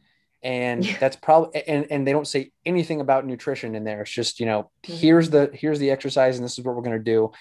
And 0.44 0.86
yeah. 0.86 0.98
that's 1.00 1.16
probably 1.16 1.64
and, 1.68 1.88
and 1.90 2.06
they 2.06 2.12
don't 2.12 2.28
say 2.28 2.52
anything 2.66 3.00
about 3.00 3.26
nutrition 3.26 3.76
in 3.76 3.84
there. 3.84 4.02
It's 4.02 4.12
just, 4.12 4.40
you 4.40 4.46
know, 4.46 4.72
mm-hmm. 4.84 4.94
here's 4.94 5.30
the 5.30 5.52
here's 5.54 5.80
the 5.80 5.92
exercise 5.92 6.38
and 6.38 6.46
this 6.46 6.58
is 6.58 6.66
what 6.66 6.76
we're 6.76 6.82
gonna 6.82 7.00
do. 7.00 7.32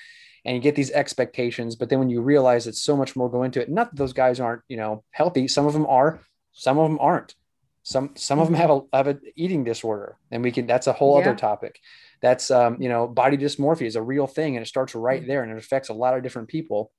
and 0.44 0.54
you 0.54 0.62
get 0.62 0.76
these 0.76 0.92
expectations 0.92 1.74
but 1.76 1.88
then 1.88 1.98
when 1.98 2.08
you 2.08 2.22
realize 2.22 2.66
it's 2.66 2.80
so 2.80 2.96
much 2.96 3.16
more 3.16 3.28
go 3.28 3.42
into 3.42 3.60
it 3.60 3.68
not 3.68 3.90
that 3.90 3.96
those 3.96 4.12
guys 4.12 4.38
aren't 4.38 4.62
you 4.68 4.76
know 4.76 5.02
healthy 5.10 5.48
some 5.48 5.66
of 5.66 5.72
them 5.72 5.86
are 5.86 6.20
some 6.52 6.78
of 6.78 6.88
them 6.88 6.98
aren't 7.00 7.34
some 7.82 8.10
some 8.16 8.40
of 8.40 8.48
them 8.48 8.54
have 8.54 8.70
a 8.70 8.80
have 8.92 9.06
an 9.06 9.20
eating 9.36 9.62
disorder 9.62 10.16
and 10.32 10.42
we 10.42 10.50
can 10.50 10.66
that's 10.66 10.88
a 10.88 10.92
whole 10.92 11.18
yeah. 11.18 11.24
other 11.24 11.36
topic 11.36 11.78
that's 12.20 12.50
um, 12.50 12.76
you 12.80 12.88
know 12.88 13.06
body 13.06 13.36
dysmorphia 13.36 13.86
is 13.86 13.94
a 13.94 14.02
real 14.02 14.26
thing 14.26 14.56
and 14.56 14.64
it 14.64 14.68
starts 14.68 14.94
right 14.94 15.22
mm. 15.22 15.26
there 15.28 15.42
and 15.42 15.52
it 15.52 15.58
affects 15.58 15.88
a 15.88 15.94
lot 15.94 16.16
of 16.16 16.22
different 16.22 16.48
people 16.48 16.90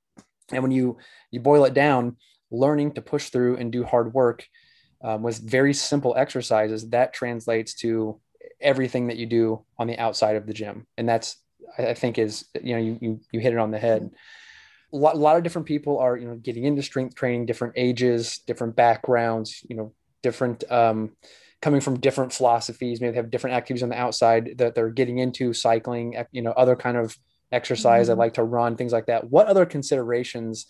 and 0.51 0.63
when 0.63 0.71
you 0.71 0.97
you 1.31 1.39
boil 1.39 1.65
it 1.65 1.73
down 1.73 2.15
learning 2.51 2.93
to 2.93 3.01
push 3.01 3.29
through 3.29 3.57
and 3.57 3.71
do 3.71 3.83
hard 3.83 4.13
work 4.13 4.47
um, 5.03 5.21
with 5.21 5.39
very 5.39 5.73
simple 5.73 6.15
exercises 6.17 6.89
that 6.89 7.13
translates 7.13 7.73
to 7.75 8.19
everything 8.59 9.07
that 9.07 9.17
you 9.17 9.25
do 9.25 9.63
on 9.77 9.87
the 9.87 9.97
outside 9.97 10.35
of 10.35 10.47
the 10.47 10.53
gym. 10.53 10.87
And 10.97 11.07
that's 11.07 11.37
i 11.77 11.93
think 11.93 12.17
is 12.17 12.45
you 12.61 12.73
know 12.73 12.81
you 12.81 12.97
you, 13.01 13.19
you 13.31 13.39
hit 13.39 13.53
it 13.53 13.59
on 13.59 13.71
the 13.71 13.79
head. 13.79 14.09
A 14.93 14.95
lot, 14.95 15.15
a 15.15 15.17
lot 15.17 15.35
of 15.35 15.43
different 15.43 15.67
people 15.67 15.99
are 15.99 16.15
you 16.15 16.27
know 16.27 16.35
getting 16.35 16.63
into 16.63 16.81
strength 16.81 17.15
training 17.15 17.45
different 17.45 17.73
ages 17.75 18.39
different 18.47 18.75
backgrounds 18.75 19.61
you 19.69 19.75
know 19.75 19.93
different 20.23 20.63
um, 20.71 21.11
coming 21.61 21.81
from 21.81 21.99
different 21.99 22.33
philosophies 22.33 23.01
maybe 23.01 23.11
they 23.11 23.17
have 23.17 23.29
different 23.29 23.55
activities 23.55 23.83
on 23.83 23.89
the 23.89 23.99
outside 23.99 24.55
that 24.57 24.75
they're 24.75 24.89
getting 24.89 25.17
into 25.17 25.53
cycling 25.53 26.15
you 26.31 26.41
know 26.41 26.51
other 26.51 26.75
kind 26.75 26.97
of 26.97 27.17
exercise. 27.51 28.09
Mm-hmm. 28.09 28.19
i 28.19 28.25
like 28.25 28.33
to 28.35 28.43
run 28.43 28.75
things 28.75 28.91
like 28.93 29.07
that. 29.07 29.29
What 29.29 29.47
other 29.47 29.65
considerations 29.65 30.65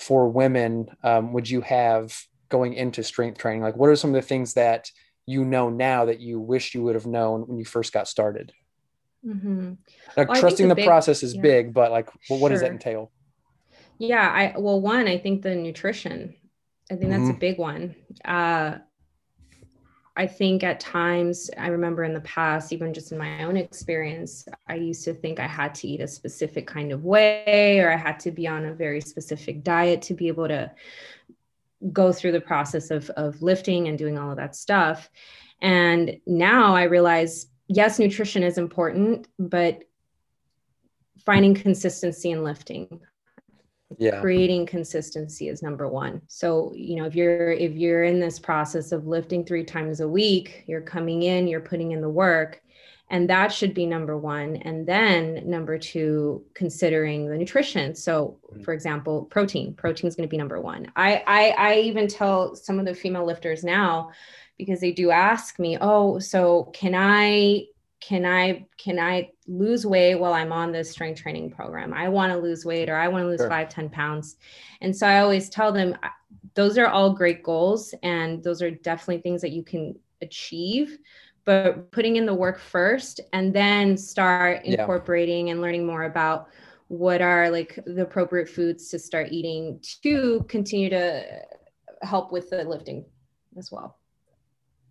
for 0.00 0.28
women 0.28 0.88
um, 1.02 1.32
would 1.32 1.48
you 1.48 1.60
have 1.60 2.18
going 2.48 2.72
into 2.72 3.02
strength 3.04 3.38
training 3.38 3.62
like 3.62 3.76
what 3.76 3.90
are 3.90 3.96
some 3.96 4.10
of 4.10 4.14
the 4.14 4.26
things 4.26 4.54
that 4.54 4.90
you 5.26 5.44
know 5.44 5.68
now 5.68 6.06
that 6.06 6.20
you 6.20 6.40
wish 6.40 6.74
you 6.74 6.82
would 6.82 6.94
have 6.94 7.06
known 7.06 7.42
when 7.42 7.58
you 7.58 7.64
first 7.64 7.92
got 7.92 8.08
started 8.08 8.50
mm-hmm. 9.24 9.74
like 10.16 10.28
well, 10.28 10.40
trusting 10.40 10.68
the, 10.68 10.74
the 10.74 10.80
big, 10.80 10.86
process 10.86 11.22
is 11.22 11.34
yeah. 11.34 11.42
big 11.42 11.74
but 11.74 11.90
like 11.90 12.08
well, 12.28 12.38
what 12.38 12.48
sure. 12.48 12.54
does 12.54 12.60
that 12.62 12.70
entail 12.70 13.12
yeah 13.98 14.28
i 14.30 14.58
well 14.58 14.80
one 14.80 15.06
i 15.06 15.18
think 15.18 15.42
the 15.42 15.54
nutrition 15.54 16.34
i 16.90 16.96
think 16.96 17.10
that's 17.10 17.22
mm-hmm. 17.22 17.30
a 17.30 17.38
big 17.38 17.58
one 17.58 17.94
uh 18.24 18.78
I 20.20 20.26
think 20.26 20.62
at 20.62 20.80
times, 20.80 21.48
I 21.56 21.68
remember 21.68 22.04
in 22.04 22.12
the 22.12 22.20
past, 22.20 22.74
even 22.74 22.92
just 22.92 23.10
in 23.10 23.16
my 23.16 23.42
own 23.42 23.56
experience, 23.56 24.46
I 24.68 24.74
used 24.74 25.02
to 25.06 25.14
think 25.14 25.40
I 25.40 25.46
had 25.46 25.74
to 25.76 25.88
eat 25.88 26.02
a 26.02 26.06
specific 26.06 26.66
kind 26.66 26.92
of 26.92 27.04
way 27.04 27.80
or 27.80 27.90
I 27.90 27.96
had 27.96 28.20
to 28.20 28.30
be 28.30 28.46
on 28.46 28.66
a 28.66 28.74
very 28.74 29.00
specific 29.00 29.64
diet 29.64 30.02
to 30.02 30.12
be 30.12 30.28
able 30.28 30.46
to 30.48 30.70
go 31.90 32.12
through 32.12 32.32
the 32.32 32.40
process 32.42 32.90
of, 32.90 33.08
of 33.16 33.40
lifting 33.40 33.88
and 33.88 33.96
doing 33.96 34.18
all 34.18 34.30
of 34.30 34.36
that 34.36 34.54
stuff. 34.54 35.08
And 35.62 36.20
now 36.26 36.76
I 36.76 36.82
realize, 36.82 37.46
yes, 37.68 37.98
nutrition 37.98 38.42
is 38.42 38.58
important, 38.58 39.26
but 39.38 39.84
finding 41.24 41.54
consistency 41.54 42.30
in 42.30 42.44
lifting 42.44 43.00
yeah. 43.98 44.20
creating 44.20 44.66
consistency 44.66 45.48
is 45.48 45.62
number 45.62 45.88
one. 45.88 46.22
So 46.28 46.72
you 46.74 46.96
know 46.96 47.04
if 47.04 47.14
you're 47.14 47.52
if 47.52 47.72
you're 47.72 48.04
in 48.04 48.20
this 48.20 48.38
process 48.38 48.92
of 48.92 49.06
lifting 49.06 49.44
three 49.44 49.64
times 49.64 50.00
a 50.00 50.08
week 50.08 50.64
you're 50.66 50.80
coming 50.80 51.22
in 51.22 51.48
you're 51.48 51.60
putting 51.60 51.92
in 51.92 52.00
the 52.00 52.08
work 52.08 52.62
and 53.12 53.28
that 53.28 53.52
should 53.52 53.74
be 53.74 53.86
number 53.86 54.16
one. 54.16 54.56
And 54.56 54.86
then 54.86 55.42
number 55.44 55.78
two 55.78 56.44
considering 56.54 57.26
the 57.26 57.36
nutrition. 57.36 57.94
So 57.96 58.38
mm-hmm. 58.52 58.62
for 58.62 58.72
example 58.72 59.24
protein. 59.24 59.74
Protein 59.74 60.06
is 60.06 60.14
going 60.14 60.28
to 60.28 60.30
be 60.30 60.38
number 60.38 60.60
one. 60.60 60.90
I, 60.96 61.22
I 61.26 61.48
i 61.58 61.74
even 61.80 62.06
tell 62.06 62.54
some 62.54 62.78
of 62.78 62.86
the 62.86 62.94
female 62.94 63.26
lifters 63.26 63.64
now 63.64 64.12
because 64.56 64.80
they 64.80 64.92
do 64.92 65.10
ask 65.10 65.58
me 65.58 65.78
oh 65.80 66.18
so 66.18 66.70
can 66.74 66.94
i 66.94 67.64
can 68.00 68.24
i 68.24 68.66
can 68.78 68.98
i 68.98 69.30
lose 69.46 69.84
weight 69.84 70.14
while 70.14 70.32
i'm 70.32 70.52
on 70.52 70.72
this 70.72 70.90
strength 70.90 71.20
training 71.20 71.50
program 71.50 71.92
i 71.92 72.08
want 72.08 72.32
to 72.32 72.38
lose 72.38 72.64
weight 72.64 72.88
or 72.88 72.96
i 72.96 73.06
want 73.06 73.22
to 73.22 73.28
lose 73.28 73.40
sure. 73.40 73.48
five 73.48 73.68
ten 73.68 73.88
pounds 73.88 74.36
and 74.80 74.94
so 74.94 75.06
i 75.06 75.20
always 75.20 75.48
tell 75.48 75.70
them 75.70 75.94
those 76.54 76.78
are 76.78 76.86
all 76.86 77.12
great 77.12 77.42
goals 77.42 77.94
and 78.02 78.42
those 78.42 78.62
are 78.62 78.70
definitely 78.70 79.18
things 79.18 79.40
that 79.40 79.50
you 79.50 79.62
can 79.62 79.94
achieve 80.22 80.98
but 81.44 81.90
putting 81.90 82.16
in 82.16 82.26
the 82.26 82.34
work 82.34 82.58
first 82.58 83.20
and 83.32 83.54
then 83.54 83.96
start 83.96 84.64
incorporating 84.64 85.46
yeah. 85.46 85.52
and 85.52 85.60
learning 85.60 85.86
more 85.86 86.04
about 86.04 86.48
what 86.88 87.20
are 87.20 87.50
like 87.50 87.78
the 87.86 88.02
appropriate 88.02 88.48
foods 88.48 88.88
to 88.88 88.98
start 88.98 89.28
eating 89.30 89.80
to 90.02 90.44
continue 90.48 90.90
to 90.90 91.24
help 92.02 92.32
with 92.32 92.50
the 92.50 92.64
lifting 92.64 93.04
as 93.56 93.70
well 93.70 93.99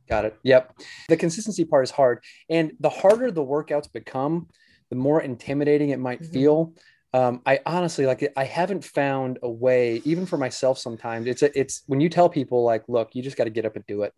Got 0.10 0.25
it. 0.25 0.39
Yep. 0.44 0.74
The 1.08 1.18
consistency 1.18 1.66
part 1.66 1.84
is 1.84 1.92
hard. 1.92 2.24
And 2.50 2.74
the 2.80 2.89
harder 2.89 3.32
the 3.32 3.46
workouts 3.46 3.92
become, 3.92 4.48
the 4.89 4.96
more 4.96 5.22
intimidating 5.22 5.89
it 5.92 6.00
might 6.00 6.22
mm-hmm. 6.22 6.34
feel. 6.34 6.74
Um, 7.13 7.42
I 7.46 7.60
honestly 7.66 8.06
like 8.06 8.32
I 8.36 8.44
haven't 8.44 8.84
found 8.84 9.39
a 9.42 9.50
way, 9.50 10.01
even 10.06 10.25
for 10.25 10.38
myself 10.38 10.78
sometimes. 10.78 11.28
It's 11.28 11.42
a, 11.42 11.60
it's 11.60 11.84
when 11.88 12.01
you 12.01 12.10
tell 12.10 12.30
people 12.30 12.63
like, 12.63 12.84
look, 12.88 13.16
you 13.16 13.24
just 13.24 13.38
got 13.38 13.46
to 13.46 13.50
get 13.50 13.66
up 13.66 13.75
and 13.75 13.86
do 13.88 14.04
it. 14.04 14.13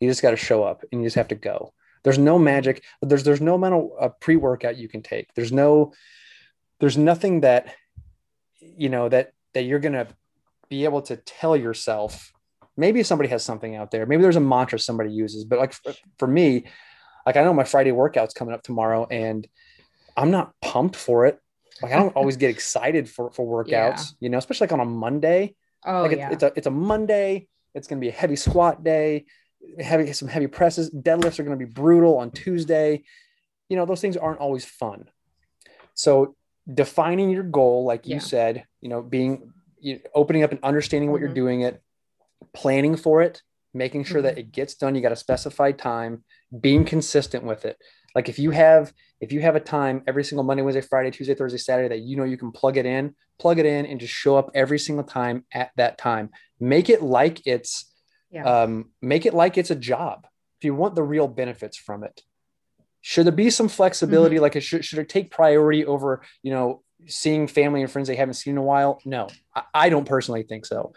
You 0.00 0.08
just 0.08 0.22
got 0.22 0.30
to 0.30 0.36
show 0.36 0.62
up 0.64 0.82
and 0.90 1.00
you 1.00 1.06
just 1.06 1.16
have 1.16 1.28
to 1.28 1.34
go. 1.34 1.72
There's 2.04 2.18
no 2.18 2.38
magic. 2.38 2.82
There's 3.00 3.22
there's 3.22 3.40
no 3.40 3.58
mental 3.58 3.96
uh, 4.00 4.08
pre-workout 4.08 4.76
you 4.76 4.88
can 4.88 5.02
take. 5.02 5.32
There's 5.34 5.52
no 5.52 5.92
there's 6.80 6.98
nothing 6.98 7.40
that 7.40 7.74
you 8.60 8.88
know 8.88 9.08
that 9.08 9.34
that 9.54 9.62
you're 9.62 9.78
gonna 9.78 10.08
be 10.68 10.84
able 10.84 11.02
to 11.02 11.16
tell 11.16 11.56
yourself 11.56 12.31
maybe 12.76 13.02
somebody 13.02 13.28
has 13.28 13.44
something 13.44 13.76
out 13.76 13.90
there. 13.90 14.06
Maybe 14.06 14.22
there's 14.22 14.36
a 14.36 14.40
mantra 14.40 14.78
somebody 14.78 15.10
uses, 15.12 15.44
but 15.44 15.58
like 15.58 15.72
for, 15.72 15.92
for 16.18 16.26
me, 16.26 16.64
like 17.26 17.36
I 17.36 17.44
know 17.44 17.54
my 17.54 17.64
Friday 17.64 17.92
workout's 17.92 18.34
coming 18.34 18.54
up 18.54 18.62
tomorrow 18.62 19.06
and 19.10 19.46
I'm 20.16 20.30
not 20.30 20.52
pumped 20.60 20.96
for 20.96 21.26
it. 21.26 21.38
Like 21.82 21.92
I 21.92 21.96
don't 21.96 22.14
always 22.16 22.36
get 22.36 22.50
excited 22.50 23.08
for, 23.08 23.30
for 23.32 23.64
workouts, 23.64 23.68
yeah. 23.68 24.04
you 24.20 24.28
know, 24.28 24.38
especially 24.38 24.66
like 24.66 24.72
on 24.72 24.80
a 24.80 24.84
Monday. 24.84 25.54
Oh, 25.84 26.02
like 26.02 26.16
yeah. 26.16 26.30
it's 26.30 26.42
a, 26.42 26.52
it's 26.56 26.66
a 26.66 26.70
Monday. 26.70 27.48
It's 27.74 27.88
going 27.88 28.00
to 28.00 28.04
be 28.04 28.08
a 28.08 28.12
heavy 28.12 28.36
squat 28.36 28.84
day, 28.84 29.24
heavy, 29.78 30.12
some 30.12 30.28
heavy 30.28 30.46
presses. 30.46 30.90
Deadlifts 30.90 31.38
are 31.38 31.44
going 31.44 31.58
to 31.58 31.64
be 31.64 31.70
brutal 31.70 32.18
on 32.18 32.30
Tuesday. 32.30 33.02
You 33.68 33.76
know, 33.76 33.86
those 33.86 34.00
things 34.00 34.16
aren't 34.16 34.40
always 34.40 34.64
fun. 34.64 35.08
So 35.94 36.36
defining 36.72 37.30
your 37.30 37.42
goal, 37.42 37.84
like 37.84 38.06
you 38.06 38.20
said, 38.20 38.64
you 38.80 38.88
know, 38.88 39.02
being, 39.02 39.52
you 39.80 40.00
opening 40.14 40.42
up 40.42 40.52
and 40.52 40.60
understanding 40.62 41.10
what 41.10 41.16
mm-hmm. 41.16 41.26
you're 41.26 41.34
doing 41.34 41.62
it, 41.62 41.82
planning 42.54 42.96
for 42.96 43.22
it, 43.22 43.42
making 43.74 44.04
sure 44.04 44.18
mm-hmm. 44.18 44.26
that 44.26 44.38
it 44.38 44.52
gets 44.52 44.74
done. 44.74 44.94
You 44.94 45.02
got 45.02 45.12
a 45.12 45.16
specified 45.16 45.78
time, 45.78 46.24
being 46.60 46.84
consistent 46.84 47.44
with 47.44 47.64
it. 47.64 47.76
Like 48.14 48.28
if 48.28 48.38
you 48.38 48.50
have 48.50 48.92
if 49.20 49.32
you 49.32 49.40
have 49.40 49.56
a 49.56 49.60
time 49.60 50.02
every 50.06 50.24
single 50.24 50.44
Monday, 50.44 50.62
Wednesday, 50.62 50.80
Friday, 50.80 51.10
Tuesday, 51.10 51.34
Thursday, 51.34 51.58
Saturday 51.58 51.88
that 51.88 52.04
you 52.04 52.16
know 52.16 52.24
you 52.24 52.36
can 52.36 52.52
plug 52.52 52.76
it 52.76 52.86
in, 52.86 53.14
plug 53.38 53.58
it 53.58 53.66
in 53.66 53.86
and 53.86 54.00
just 54.00 54.12
show 54.12 54.36
up 54.36 54.50
every 54.54 54.78
single 54.78 55.04
time 55.04 55.44
at 55.52 55.70
that 55.76 55.98
time. 55.98 56.30
Make 56.60 56.88
it 56.88 57.02
like 57.02 57.46
it's 57.46 57.90
yeah. 58.30 58.44
um, 58.44 58.90
make 59.00 59.26
it 59.26 59.34
like 59.34 59.56
it's 59.56 59.70
a 59.70 59.76
job. 59.76 60.26
If 60.60 60.64
you 60.64 60.74
want 60.74 60.94
the 60.94 61.02
real 61.02 61.28
benefits 61.28 61.76
from 61.76 62.04
it, 62.04 62.20
should 63.00 63.26
there 63.26 63.32
be 63.32 63.50
some 63.50 63.68
flexibility? 63.68 64.36
Mm-hmm. 64.36 64.42
Like 64.42 64.56
it 64.56 64.62
should 64.62 64.84
should 64.84 64.98
it 64.98 65.08
take 65.08 65.30
priority 65.30 65.84
over 65.84 66.22
you 66.42 66.52
know 66.52 66.82
seeing 67.06 67.46
family 67.46 67.82
and 67.82 67.90
friends 67.90 68.08
they 68.08 68.16
haven't 68.16 68.34
seen 68.34 68.52
in 68.52 68.58
a 68.58 68.62
while? 68.62 69.00
No, 69.04 69.28
I, 69.54 69.62
I 69.74 69.88
don't 69.88 70.06
personally 70.06 70.42
think 70.42 70.66
so. 70.66 70.92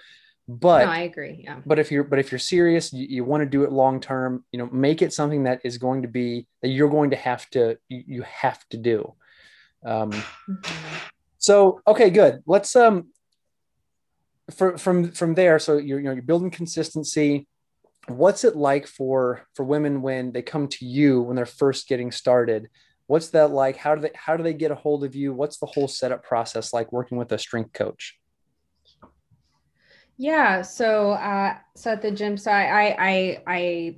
But 0.47 0.85
no, 0.85 0.91
I 0.91 0.99
agree. 0.99 1.41
Yeah. 1.43 1.59
But 1.65 1.79
if 1.79 1.91
you're 1.91 2.03
but 2.03 2.19
if 2.19 2.31
you're 2.31 2.39
serious, 2.39 2.93
you, 2.93 3.07
you 3.09 3.23
want 3.23 3.41
to 3.41 3.49
do 3.49 3.63
it 3.63 3.71
long 3.71 3.99
term, 3.99 4.45
you 4.51 4.59
know, 4.59 4.69
make 4.71 5.01
it 5.01 5.11
something 5.11 5.43
that 5.43 5.61
is 5.63 5.77
going 5.79 6.03
to 6.03 6.07
be 6.07 6.47
that 6.61 6.69
you're 6.69 6.89
going 6.89 7.09
to 7.11 7.15
have 7.15 7.49
to 7.51 7.77
you, 7.89 8.03
you 8.05 8.21
have 8.23 8.63
to 8.69 8.77
do. 8.77 9.13
Um 9.83 10.11
mm-hmm. 10.11 10.73
so 11.39 11.81
okay, 11.87 12.11
good. 12.11 12.43
Let's 12.45 12.75
um 12.75 13.09
for, 14.51 14.77
from 14.77 15.11
from 15.11 15.33
there, 15.33 15.57
so 15.57 15.77
you're 15.77 15.99
you 15.99 16.05
know 16.05 16.11
you're 16.11 16.21
building 16.21 16.51
consistency. 16.51 17.47
What's 18.07 18.43
it 18.43 18.55
like 18.55 18.85
for 18.85 19.47
for 19.55 19.63
women 19.63 20.03
when 20.03 20.31
they 20.31 20.43
come 20.43 20.67
to 20.67 20.85
you 20.85 21.23
when 21.23 21.35
they're 21.35 21.47
first 21.47 21.87
getting 21.87 22.11
started? 22.11 22.69
What's 23.07 23.29
that 23.29 23.49
like? 23.49 23.77
How 23.77 23.95
do 23.95 24.01
they 24.01 24.11
how 24.13 24.37
do 24.37 24.43
they 24.43 24.53
get 24.53 24.69
a 24.69 24.75
hold 24.75 25.03
of 25.03 25.15
you? 25.15 25.33
What's 25.33 25.57
the 25.57 25.65
whole 25.65 25.87
setup 25.87 26.23
process 26.23 26.71
like 26.71 26.91
working 26.91 27.17
with 27.17 27.31
a 27.31 27.39
strength 27.39 27.73
coach? 27.73 28.19
Yeah. 30.17 30.61
So, 30.61 31.11
uh, 31.11 31.57
so 31.75 31.91
at 31.91 32.01
the 32.01 32.11
gym, 32.11 32.37
so 32.37 32.51
I, 32.51 32.95
I, 32.97 33.43
I, 33.47 33.95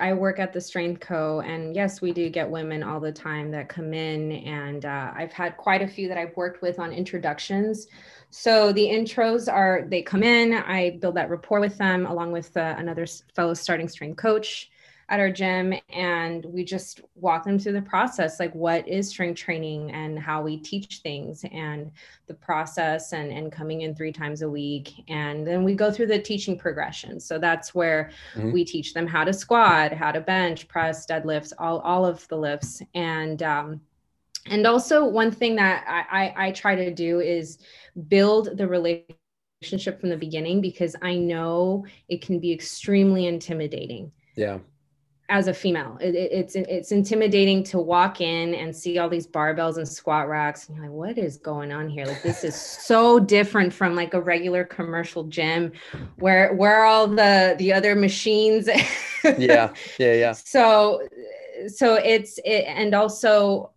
I 0.00 0.12
work 0.12 0.38
at 0.38 0.52
the 0.52 0.60
Strength 0.60 1.00
Co. 1.00 1.40
And 1.40 1.74
yes, 1.74 2.00
we 2.00 2.12
do 2.12 2.28
get 2.28 2.48
women 2.48 2.82
all 2.82 3.00
the 3.00 3.12
time 3.12 3.50
that 3.52 3.68
come 3.68 3.94
in. 3.94 4.32
And 4.32 4.84
uh, 4.84 5.12
I've 5.14 5.32
had 5.32 5.56
quite 5.56 5.82
a 5.82 5.88
few 5.88 6.06
that 6.08 6.18
I've 6.18 6.36
worked 6.36 6.62
with 6.62 6.78
on 6.78 6.92
introductions. 6.92 7.86
So 8.30 8.72
the 8.72 8.84
intros 8.84 9.50
are 9.50 9.86
they 9.88 10.02
come 10.02 10.22
in, 10.22 10.52
I 10.52 10.98
build 11.00 11.14
that 11.16 11.30
rapport 11.30 11.60
with 11.60 11.78
them 11.78 12.04
along 12.04 12.32
with 12.32 12.54
uh, 12.58 12.74
another 12.76 13.06
fellow 13.34 13.54
starting 13.54 13.88
strength 13.88 14.18
coach 14.18 14.70
at 15.10 15.20
our 15.20 15.30
gym 15.30 15.72
and 15.90 16.44
we 16.44 16.62
just 16.62 17.00
walk 17.14 17.44
them 17.44 17.58
through 17.58 17.72
the 17.72 17.82
process 17.82 18.38
like 18.38 18.54
what 18.54 18.86
is 18.86 19.08
strength 19.08 19.38
training 19.38 19.90
and 19.92 20.18
how 20.18 20.42
we 20.42 20.58
teach 20.58 20.98
things 20.98 21.44
and 21.50 21.90
the 22.26 22.34
process 22.34 23.12
and, 23.12 23.32
and 23.32 23.50
coming 23.50 23.82
in 23.82 23.94
three 23.94 24.12
times 24.12 24.42
a 24.42 24.48
week 24.48 24.92
and 25.08 25.46
then 25.46 25.64
we 25.64 25.74
go 25.74 25.90
through 25.90 26.06
the 26.06 26.18
teaching 26.18 26.58
progression 26.58 27.18
so 27.18 27.38
that's 27.38 27.74
where 27.74 28.10
mm-hmm. 28.34 28.52
we 28.52 28.64
teach 28.64 28.92
them 28.92 29.06
how 29.06 29.24
to 29.24 29.32
squat 29.32 29.92
how 29.92 30.12
to 30.12 30.20
bench 30.20 30.68
press 30.68 31.06
deadlifts 31.06 31.52
all, 31.58 31.78
all 31.80 32.04
of 32.04 32.26
the 32.28 32.36
lifts 32.36 32.82
and 32.94 33.42
um, 33.42 33.80
and 34.46 34.66
also 34.66 35.04
one 35.04 35.30
thing 35.30 35.56
that 35.56 35.84
I, 35.86 36.24
I, 36.24 36.46
I 36.48 36.52
try 36.52 36.74
to 36.74 36.92
do 36.92 37.20
is 37.20 37.58
build 38.08 38.56
the 38.56 38.66
relationship 38.66 40.00
from 40.00 40.08
the 40.08 40.16
beginning 40.16 40.60
because 40.60 40.96
I 41.02 41.16
know 41.16 41.84
it 42.08 42.22
can 42.22 42.38
be 42.38 42.52
extremely 42.52 43.26
intimidating. 43.26 44.10
Yeah 44.36 44.58
as 45.28 45.46
a 45.46 45.54
female. 45.54 45.98
It, 46.00 46.14
it, 46.14 46.32
it's 46.32 46.56
it's 46.56 46.92
intimidating 46.92 47.62
to 47.64 47.78
walk 47.78 48.20
in 48.20 48.54
and 48.54 48.74
see 48.74 48.98
all 48.98 49.08
these 49.08 49.26
barbells 49.26 49.76
and 49.76 49.86
squat 49.86 50.28
racks 50.28 50.68
and 50.68 50.76
you're 50.76 50.86
like 50.86 50.94
what 50.94 51.18
is 51.18 51.36
going 51.36 51.72
on 51.72 51.88
here? 51.88 52.06
Like 52.06 52.22
this 52.22 52.44
is 52.44 52.54
so 52.54 53.18
different 53.18 53.72
from 53.72 53.94
like 53.94 54.14
a 54.14 54.20
regular 54.20 54.64
commercial 54.64 55.24
gym 55.24 55.72
where 56.16 56.54
where 56.54 56.84
all 56.84 57.06
the 57.06 57.54
the 57.58 57.72
other 57.72 57.94
machines 57.94 58.68
yeah 59.38 59.72
yeah 59.98 60.14
yeah. 60.14 60.32
So 60.32 61.06
so 61.66 61.94
it's 61.94 62.38
it, 62.44 62.64
and 62.66 62.94
also 62.94 63.70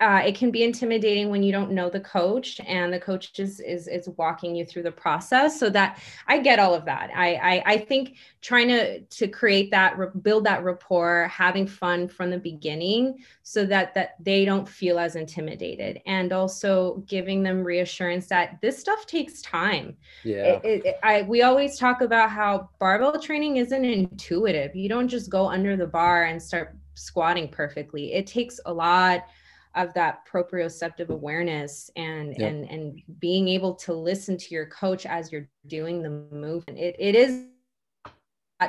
uh, 0.00 0.22
it 0.24 0.34
can 0.34 0.50
be 0.50 0.64
intimidating 0.64 1.28
when 1.28 1.42
you 1.42 1.52
don't 1.52 1.70
know 1.70 1.90
the 1.90 2.00
coach 2.00 2.58
and 2.66 2.92
the 2.92 2.98
coach 2.98 3.38
is, 3.38 3.60
is 3.60 3.86
is 3.86 4.08
walking 4.16 4.54
you 4.54 4.64
through 4.64 4.82
the 4.82 4.90
process. 4.90 5.60
So 5.60 5.68
that 5.70 6.00
i 6.26 6.38
get 6.38 6.58
all 6.58 6.74
of 6.74 6.84
that. 6.86 7.10
I 7.14 7.34
i, 7.34 7.62
I 7.66 7.78
think 7.78 8.16
trying 8.40 8.68
to 8.68 9.00
to 9.00 9.28
create 9.28 9.70
that 9.70 10.22
build 10.22 10.44
that 10.44 10.64
rapport 10.64 11.28
having 11.28 11.66
fun 11.66 12.08
from 12.08 12.30
the 12.30 12.38
beginning 12.38 13.18
so 13.42 13.66
that 13.66 13.94
that 13.94 14.16
they 14.20 14.44
don't 14.44 14.66
feel 14.66 14.98
as 14.98 15.16
intimidated. 15.16 16.00
And 16.06 16.32
also 16.32 17.04
giving 17.06 17.42
them 17.42 17.62
reassurance 17.62 18.26
that 18.28 18.58
this 18.62 18.78
stuff 18.78 19.06
takes 19.06 19.42
time. 19.42 19.96
Yeah. 20.24 20.60
It, 20.64 20.86
it, 20.86 20.98
I, 21.02 21.22
we 21.22 21.42
always 21.42 21.78
talk 21.78 22.00
about 22.00 22.30
how 22.30 22.70
barbell 22.78 23.20
training 23.20 23.56
isn't 23.56 23.84
intuitive. 23.84 24.74
You 24.74 24.88
don't 24.88 25.08
just 25.08 25.30
go 25.30 25.46
under 25.46 25.76
the 25.76 25.86
bar 25.86 26.24
and 26.24 26.42
start 26.42 26.76
squatting 26.94 27.48
perfectly. 27.48 28.12
It 28.12 28.26
takes 28.26 28.60
a 28.66 28.72
lot 28.72 29.24
of 29.74 29.94
that 29.94 30.26
proprioceptive 30.26 31.08
awareness 31.08 31.90
and 31.96 32.34
yep. 32.36 32.50
and 32.50 32.70
and 32.70 33.02
being 33.20 33.48
able 33.48 33.74
to 33.74 33.92
listen 33.92 34.36
to 34.36 34.54
your 34.54 34.66
coach 34.66 35.06
as 35.06 35.30
you're 35.30 35.48
doing 35.66 36.02
the 36.02 36.10
movement. 36.10 36.78
It, 36.78 36.96
it 36.98 37.14
is 37.14 37.44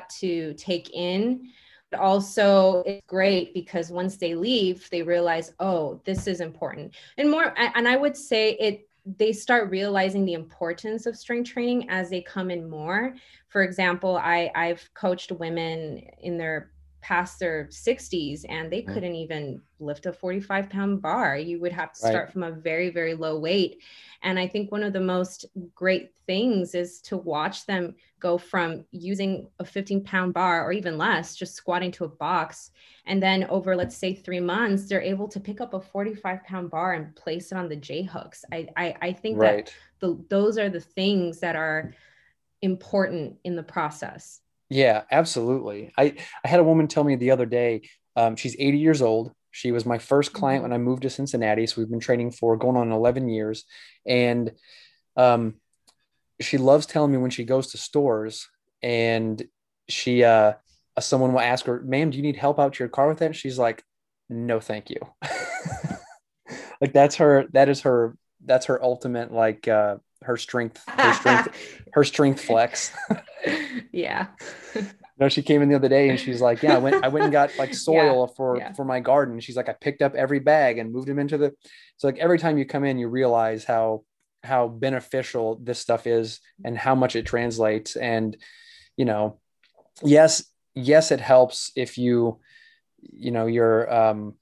to 0.10 0.53
take 0.53 0.89
in 0.93 1.50
but 1.89 2.00
also 2.00 2.81
it's 2.86 3.05
great 3.08 3.53
because 3.53 3.91
once 3.91 4.15
they 4.15 4.36
leave 4.36 4.89
they 4.89 5.01
realize 5.01 5.53
oh 5.60 6.01
this 6.05 6.27
is 6.27 6.39
important. 6.39 6.96
And 7.17 7.29
more 7.29 7.53
and 7.58 7.88
i 7.88 7.98
would 7.98 8.15
say 8.15 8.53
it 8.53 8.88
they 9.17 9.34
start 9.34 9.70
realizing 9.72 10.25
the 10.25 10.34
importance 10.34 11.08
of 11.08 11.17
strength 11.17 11.50
training 11.50 11.89
as 11.89 12.12
they 12.12 12.22
come 12.22 12.51
in 12.51 12.70
more. 12.70 13.15
For 13.50 13.63
example 13.63 14.15
i 14.17 14.50
i've 14.55 14.89
coached 14.93 15.31
women 15.34 15.98
in 16.20 16.38
their 16.38 16.72
past 17.01 17.39
their 17.39 17.67
60s 17.72 18.46
and 18.48 18.72
they 18.72 18.84
mm. 18.84 18.93
couldn't 18.93 19.15
even 19.15 19.62
lift 19.79 20.05
a 20.05 20.13
45 20.13 20.70
pound 20.70 21.01
bar. 21.01 21.36
You 21.36 21.60
would 21.60 21.72
have 21.72 21.93
to 21.93 22.00
start 22.00 22.15
right. 22.15 22.31
from 22.31 22.43
a 22.43 22.51
very, 22.51 22.89
very 22.89 23.15
low 23.15 23.39
weight. 23.39 23.81
And 24.22 24.38
I 24.38 24.48
think 24.48 24.72
one 24.72 24.84
of 24.84 24.93
the 24.93 25.01
most 25.01 25.46
great 25.74 26.12
things 26.27 26.75
is 26.75 27.01
to 27.01 27.17
watch 27.17 27.65
them 27.65 27.96
go 28.20 28.38
from 28.38 28.86
using 28.91 29.50
a 29.60 29.65
15 29.65 30.03
pound 30.03 30.34
bar 30.34 30.63
or 30.63 30.72
even 30.72 30.98
less, 30.98 31.36
just 31.36 31.55
squatting 31.55 31.91
to 31.93 32.05
a 32.05 32.10
box. 32.10 32.72
And 33.05 33.22
then 33.22 33.46
over, 33.46 33.75
let's 33.75 33.98
say, 33.98 34.13
three 34.13 34.39
months, 34.39 34.88
they're 34.88 35.01
able 35.01 35.27
to 35.29 35.39
pick 35.39 35.60
up 35.60 35.74
a 35.74 35.81
45 35.81 36.43
pound 36.43 36.70
bar 36.70 36.93
and 36.93 37.15
place 37.15 37.51
it 37.51 37.58
on 37.58 37.67
the 37.67 37.75
J 37.75 38.03
hooks. 38.03 38.46
I, 38.51 38.67
I, 38.77 38.96
I 39.01 39.12
think 39.12 39.39
right. 39.39 39.65
that 39.65 39.74
the, 40.00 40.24
those 40.29 40.60
are 40.60 40.70
the 40.70 40.79
things 40.79 41.39
that 41.39 41.55
are 41.55 41.93
important 42.62 43.38
in 43.43 43.55
the 43.55 43.63
process. 43.63 44.41
Yeah, 44.72 45.01
absolutely. 45.12 45.92
I, 45.98 46.16
I 46.46 46.48
had 46.48 46.62
a 46.62 46.63
woman 46.63 46.88
tell 46.88 47.04
me 47.04 47.18
the 47.18 47.32
other 47.32 47.46
day, 47.46 47.82
um, 48.16 48.38
she's 48.38 48.56
80 48.58 48.78
years 48.78 49.01
old. 49.01 49.34
She 49.51 49.74
was 49.74 49.86
my 49.86 49.98
first 49.98 50.32
client 50.32 50.63
mm-hmm. 50.63 50.72
when 50.72 50.82
I 50.82 50.82
moved 50.82 51.01
to 51.01 51.10
Cincinnati. 51.10 51.68
So 51.68 51.82
we've 51.82 51.90
been 51.90 52.00
training 52.00 52.31
for 52.31 52.55
going 52.55 52.77
on 52.77 52.90
11 52.90 53.27
years. 53.27 53.66
And 54.07 54.53
um, 55.18 55.55
she 56.40 56.57
loves 56.57 56.86
telling 56.86 57.12
me 57.12 57.18
when 57.18 57.31
she 57.31 57.44
goes 57.44 57.72
to 57.72 57.77
stores 57.77 58.48
and 58.81 59.44
she, 59.90 60.24
uh, 60.24 60.53
someone 61.01 61.34
will 61.34 61.42
ask 61.42 61.66
her, 61.66 61.81
ma'am, 61.81 62.10
do 62.10 62.16
you 62.16 62.24
need 62.24 62.38
help 62.38 62.57
out 62.57 62.75
to 62.75 62.79
your 62.79 62.90
car 62.90 63.10
with 63.10 63.20
that? 63.20 63.36
she's 63.36 63.60
like, 63.60 63.84
no, 64.29 64.62
thank 64.62 64.90
you. 64.90 65.01
like 66.79 66.94
that's 66.94 67.18
her, 67.18 67.46
that 67.51 67.68
is 67.68 67.81
her, 67.81 68.16
that's 68.46 68.68
her 68.68 68.81
ultimate, 68.81 69.34
like, 69.34 69.68
uh, 69.68 69.98
her 70.24 70.38
strength, 70.38 70.81
her 70.88 71.14
strength, 71.14 71.79
her 71.94 72.03
strength 72.03 72.42
flex. 72.42 72.92
yeah. 73.92 74.27
no, 75.20 75.29
she 75.29 75.42
came 75.42 75.62
in 75.62 75.70
the 75.70 75.75
other 75.75 75.90
day 75.90 76.10
and 76.10 76.20
she's 76.20 76.42
like, 76.42 76.64
"Yeah, 76.64 76.75
I 76.75 76.77
went, 76.79 77.05
I 77.05 77.07
went 77.07 77.24
and 77.25 77.31
got 77.31 77.57
like 77.57 77.74
soil 77.90 78.27
yeah, 78.27 78.36
for 78.36 78.57
yeah. 78.57 78.74
for 78.74 78.84
my 78.84 79.00
garden." 79.00 79.40
She's 79.40 79.55
like, 79.55 79.70
"I 79.70 79.74
picked 79.74 80.01
up 80.01 80.16
every 80.16 80.40
bag 80.40 80.77
and 80.79 80.92
moved 80.92 81.07
them 81.07 81.20
into 81.20 81.38
the." 81.38 81.53
So 81.98 82.07
like 82.07 82.18
every 82.18 82.40
time 82.40 82.57
you 82.57 82.66
come 82.66 82.84
in, 82.84 82.98
you 82.98 83.07
realize 83.07 83.64
how 83.64 84.03
how 84.44 84.68
beneficial 84.68 85.60
this 85.62 85.79
stuff 85.79 86.07
is 86.07 86.40
and 86.66 86.75
how 86.77 86.96
much 86.96 87.16
it 87.16 87.25
translates. 87.25 87.96
And 87.96 88.36
you 88.98 89.05
know, 89.05 89.40
yes, 90.03 90.44
yes, 90.74 91.12
it 91.12 91.22
helps 91.22 91.72
if 91.75 91.98
you, 91.98 92.40
you 93.01 93.31
know, 93.31 93.46
you're 93.46 93.94
um, 93.94 94.36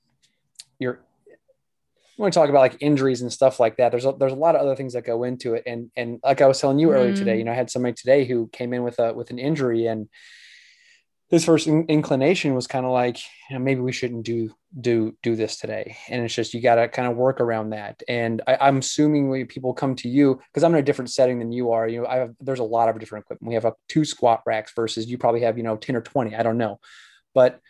when 2.20 2.28
we 2.28 2.32
talk 2.32 2.50
about 2.50 2.60
like 2.60 2.76
injuries 2.82 3.22
and 3.22 3.32
stuff 3.32 3.62
like 3.62 3.78
that, 3.78 3.92
there's 3.92 4.04
a, 4.04 4.12
there's 4.12 4.34
a 4.34 4.36
lot 4.36 4.54
of 4.54 4.62
other 4.62 4.76
things 4.76 4.92
that 4.92 5.06
go 5.06 5.24
into 5.24 5.54
it. 5.54 5.64
And 5.66 5.90
and 5.96 6.20
like 6.22 6.42
I 6.42 6.48
was 6.48 6.60
telling 6.60 6.78
you 6.78 6.92
earlier 6.92 7.16
today, 7.16 7.36
mm. 7.36 7.38
you 7.40 7.44
know, 7.46 7.54
I 7.54 7.56
had 7.56 7.70
somebody 7.70 7.94
today 7.94 8.26
who 8.26 8.50
came 8.52 8.74
in 8.74 8.84
with 8.84 9.00
a 9.00 9.14
with 9.14 9.30
an 9.30 9.40
injury, 9.40 9.86
and 9.86 10.10
his 11.30 11.46
first 11.46 11.66
in- 11.68 11.86
inclination 11.86 12.56
was 12.56 12.68
kind 12.68 12.86
of 12.86 12.92
like, 12.92 13.20
you 13.50 13.58
know, 13.58 13.64
maybe 13.64 13.80
we 13.80 13.94
shouldn't 13.94 14.26
do 14.26 14.54
do 14.82 15.16
do 15.24 15.38
this 15.38 15.56
today. 15.56 15.96
And 16.10 16.22
it's 16.26 16.36
just 16.36 16.54
you 16.54 16.62
got 16.62 16.76
to 16.76 16.90
kind 16.90 17.08
of 17.08 17.16
work 17.16 17.40
around 17.40 17.70
that. 17.70 18.04
And 18.10 18.42
I, 18.46 18.68
am 18.68 18.80
assuming 18.80 19.30
when 19.30 19.48
people 19.48 19.74
come 19.74 19.96
to 19.96 20.10
you 20.10 20.42
because 20.52 20.66
I'm 20.66 20.74
in 20.74 20.80
a 20.80 20.84
different 20.84 21.12
setting 21.12 21.40
than 21.40 21.54
you 21.54 21.72
are. 21.72 21.88
You 21.88 22.02
know, 22.02 22.08
I 22.08 22.18
have 22.18 22.34
there's 22.42 22.60
a 22.60 22.66
lot 22.66 22.90
of 22.90 23.00
different 23.00 23.24
equipment. 23.24 23.48
We 23.48 23.54
have 23.54 23.64
up 23.64 23.78
two 23.88 24.04
squat 24.04 24.42
racks 24.46 24.74
versus 24.76 25.10
you 25.10 25.18
probably 25.18 25.44
have 25.44 25.58
you 25.58 25.64
know 25.64 25.78
ten 25.78 25.96
or 25.96 26.02
twenty. 26.02 26.36
I 26.36 26.44
don't 26.44 26.58
know, 26.58 26.82
but 27.34 27.62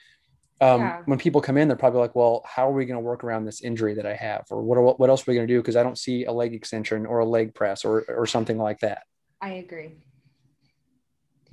um, 0.61 0.81
yeah. 0.81 1.01
when 1.05 1.17
people 1.17 1.41
come 1.41 1.57
in, 1.57 1.67
they're 1.67 1.77
probably 1.77 2.01
like, 2.01 2.15
well, 2.15 2.43
how 2.45 2.69
are 2.69 2.73
we 2.73 2.85
going 2.85 2.97
to 2.97 3.03
work 3.03 3.23
around 3.23 3.45
this 3.45 3.61
injury 3.61 3.93
that 3.93 4.05
I 4.05 4.15
have? 4.15 4.45
Or 4.49 4.61
what, 4.61 4.99
what 4.99 5.09
else 5.09 5.21
are 5.21 5.31
we 5.31 5.35
going 5.35 5.47
to 5.47 5.53
do? 5.53 5.61
Cause 5.63 5.75
I 5.75 5.83
don't 5.83 5.97
see 5.97 6.25
a 6.25 6.31
leg 6.31 6.53
extension 6.53 7.05
or 7.05 7.19
a 7.19 7.25
leg 7.25 7.55
press 7.55 7.85
or, 7.85 8.03
or 8.09 8.25
something 8.25 8.57
like 8.57 8.79
that. 8.79 9.03
I 9.41 9.51
agree. 9.53 9.95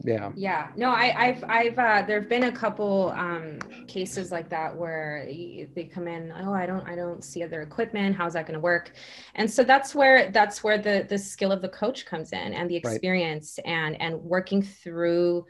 Yeah. 0.05 0.31
Yeah. 0.35 0.69
No, 0.77 0.91
I, 0.91 1.15
I've, 1.17 1.45
I've, 1.49 1.79
uh, 1.79 2.05
there've 2.07 2.29
been 2.29 2.45
a 2.45 2.53
couple, 2.53 3.15
um, 3.17 3.59
cases 3.89 4.31
like 4.31 4.51
that 4.51 4.77
where 4.77 5.25
they 5.25 5.91
come 5.91 6.07
in, 6.07 6.35
oh, 6.39 6.53
I 6.53 6.67
don't, 6.67 6.87
I 6.87 6.95
don't 6.95 7.25
see 7.25 7.43
other 7.43 7.63
equipment. 7.63 8.15
How's 8.15 8.35
that 8.35 8.47
going 8.47 8.59
to 8.59 8.61
work? 8.61 8.93
And 9.37 9.51
so 9.51 9.65
that's 9.65 9.95
where, 9.95 10.31
that's 10.31 10.63
where 10.63 10.77
the, 10.77 11.07
the 11.09 11.17
skill 11.17 11.51
of 11.51 11.63
the 11.63 11.71
coach 11.71 12.05
comes 12.05 12.33
in 12.33 12.53
and 12.53 12.69
the 12.69 12.77
experience 12.77 13.59
right. 13.65 13.73
and, 13.73 14.01
and 14.03 14.23
working 14.23 14.61
through, 14.61 15.47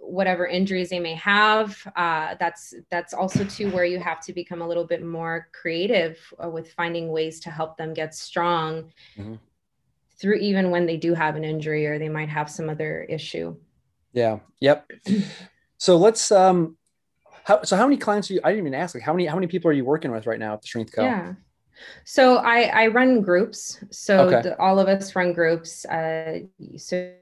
whatever 0.00 0.46
injuries 0.46 0.90
they 0.90 0.98
may 0.98 1.14
have 1.14 1.76
uh, 1.96 2.34
that's 2.40 2.74
that's 2.90 3.12
also 3.12 3.44
too 3.44 3.70
where 3.70 3.84
you 3.84 3.98
have 3.98 4.20
to 4.20 4.32
become 4.32 4.62
a 4.62 4.66
little 4.66 4.84
bit 4.84 5.04
more 5.04 5.48
creative 5.52 6.18
uh, 6.42 6.48
with 6.48 6.72
finding 6.72 7.08
ways 7.08 7.40
to 7.40 7.50
help 7.50 7.76
them 7.76 7.92
get 7.92 8.14
strong 8.14 8.90
mm-hmm. 9.16 9.34
through 10.18 10.36
even 10.36 10.70
when 10.70 10.86
they 10.86 10.96
do 10.96 11.14
have 11.14 11.36
an 11.36 11.44
injury 11.44 11.86
or 11.86 11.98
they 11.98 12.08
might 12.08 12.28
have 12.28 12.50
some 12.50 12.68
other 12.70 13.02
issue. 13.02 13.56
Yeah. 14.12 14.38
Yep. 14.60 14.90
So 15.80 15.96
let's 15.96 16.32
um 16.32 16.76
how 17.44 17.62
so 17.62 17.76
how 17.76 17.86
many 17.86 17.96
clients 17.96 18.28
are 18.30 18.34
you 18.34 18.40
i 18.42 18.50
didn't 18.50 18.66
even 18.66 18.74
ask 18.74 18.96
like 18.96 19.04
how 19.04 19.12
many 19.12 19.26
how 19.26 19.36
many 19.36 19.46
people 19.46 19.70
are 19.70 19.72
you 19.72 19.84
working 19.84 20.10
with 20.10 20.26
right 20.26 20.40
now 20.40 20.54
at 20.54 20.62
the 20.62 20.66
strength 20.66 20.92
co? 20.92 21.02
Yeah. 21.02 21.34
So 22.04 22.38
i 22.38 22.62
i 22.62 22.86
run 22.88 23.22
groups. 23.22 23.78
So 23.90 24.26
okay. 24.26 24.42
the, 24.42 24.60
all 24.60 24.80
of 24.80 24.88
us 24.88 25.14
run 25.14 25.32
groups. 25.32 25.84
Uh 25.84 26.40
so 26.76 27.14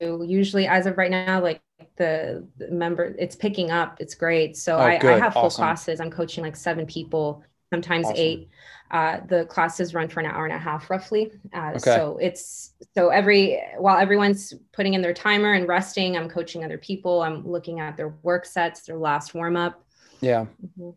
usually 0.00 0.66
as 0.66 0.86
of 0.86 0.96
right 0.96 1.10
now 1.10 1.40
like 1.40 1.60
the, 1.96 2.46
the 2.58 2.70
member 2.70 3.14
it's 3.18 3.36
picking 3.36 3.70
up 3.70 3.96
it's 4.00 4.14
great. 4.14 4.56
So 4.56 4.76
oh, 4.76 4.80
I, 4.80 4.98
I, 5.02 5.18
have 5.18 5.32
full 5.32 5.44
awesome. 5.44 5.62
classes. 5.62 6.00
I'm 6.00 6.10
coaching 6.10 6.44
like 6.44 6.56
seven 6.56 6.86
people 6.86 7.42
sometimes 7.70 8.06
awesome. 8.06 8.16
eight. 8.18 8.48
Uh, 8.90 9.18
the 9.28 9.44
classes 9.46 9.94
run 9.94 10.08
for 10.08 10.20
an 10.20 10.26
hour 10.26 10.44
and 10.44 10.54
a 10.54 10.58
half 10.58 10.88
roughly. 10.90 11.32
Uh, 11.52 11.70
okay. 11.70 11.78
so 11.80 12.18
it's 12.20 12.74
so 12.94 13.08
every 13.08 13.60
while 13.78 13.98
everyone's 13.98 14.54
putting 14.72 14.94
in 14.94 15.02
their 15.02 15.14
timer 15.14 15.54
and 15.54 15.66
resting 15.66 16.16
i'm 16.16 16.28
coaching 16.28 16.64
other 16.64 16.78
people. 16.78 17.22
I'm 17.22 17.46
looking 17.46 17.80
at 17.80 17.96
their 17.96 18.14
work 18.22 18.46
sets 18.46 18.82
their 18.82 18.96
last 18.96 19.34
warm 19.34 19.56
up 19.56 19.82
yeah. 20.20 20.46
Mm-hmm. 20.64 20.90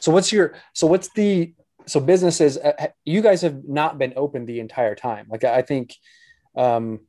so 0.00 0.12
what's 0.12 0.32
your 0.32 0.54
so 0.72 0.86
what's 0.86 1.08
the 1.10 1.54
so 1.86 2.00
businesses 2.00 2.58
uh, 2.58 2.88
you 3.04 3.22
guys 3.22 3.42
have 3.42 3.64
not 3.66 3.98
been 3.98 4.12
open 4.16 4.46
the 4.46 4.60
entire 4.60 4.94
time. 4.94 5.26
Like 5.28 5.44
i 5.44 5.62
think 5.62 5.94
um 6.54 7.00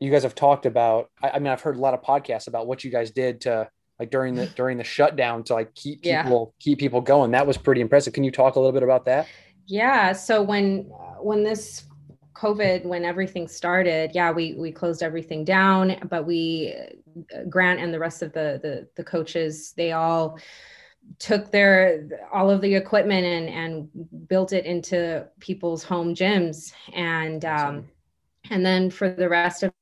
you 0.00 0.10
guys 0.10 0.22
have 0.22 0.34
talked 0.34 0.66
about 0.66 1.10
I, 1.22 1.30
I, 1.30 1.38
mean 1.38 1.48
i've 1.48 1.60
heard 1.60 1.76
a 1.76 1.80
lot 1.80 1.94
of 1.94 2.02
podcasts 2.02 2.48
about 2.48 2.66
what 2.66 2.82
you 2.84 2.90
guys 2.90 3.10
did 3.10 3.42
to 3.42 3.70
like 4.00 4.10
during 4.10 4.34
the 4.34 4.46
during 4.46 4.78
the 4.78 4.84
shutdown 4.84 5.44
to 5.44 5.54
like 5.54 5.74
keep 5.74 6.02
people 6.02 6.54
yeah. 6.56 6.64
keep 6.64 6.78
people 6.78 7.02
going. 7.02 7.30
That 7.32 7.46
was 7.46 7.58
pretty 7.58 7.82
impressive. 7.82 8.14
Can 8.14 8.24
you 8.24 8.30
talk 8.32 8.56
a 8.56 8.58
little 8.58 8.72
bit 8.72 8.82
about 8.82 9.04
that? 9.04 9.28
Yeah. 9.66 10.14
So 10.14 10.42
when 10.42 10.90
when 11.20 11.44
this 11.44 11.84
covid 12.32 12.84
when 12.86 13.04
everything 13.04 13.46
started 13.46 14.12
yeah 14.14 14.30
we 14.30 14.54
we 14.54 14.72
closed 14.72 15.02
everything 15.02 15.44
down 15.44 15.96
but 16.08 16.24
we 16.24 16.74
grant 17.50 17.80
and 17.80 17.92
the 17.92 17.98
rest 17.98 18.22
of 18.22 18.32
the 18.32 18.58
the, 18.62 18.88
the 18.96 19.04
coaches 19.04 19.74
they 19.76 19.92
all 19.92 20.38
took 21.18 21.50
their 21.50 22.08
all 22.32 22.48
of 22.48 22.62
the 22.62 22.74
equipment 22.74 23.26
and 23.26 23.48
and 23.48 24.28
built 24.28 24.52
it 24.52 24.64
into 24.64 25.26
people's 25.40 25.82
home 25.82 26.14
gyms. 26.14 26.72
And 26.94 27.44
um, 27.44 27.88
and 28.48 28.64
then 28.64 28.90
for 28.90 29.10
the 29.10 29.28
rest 29.28 29.62
of 29.64 29.72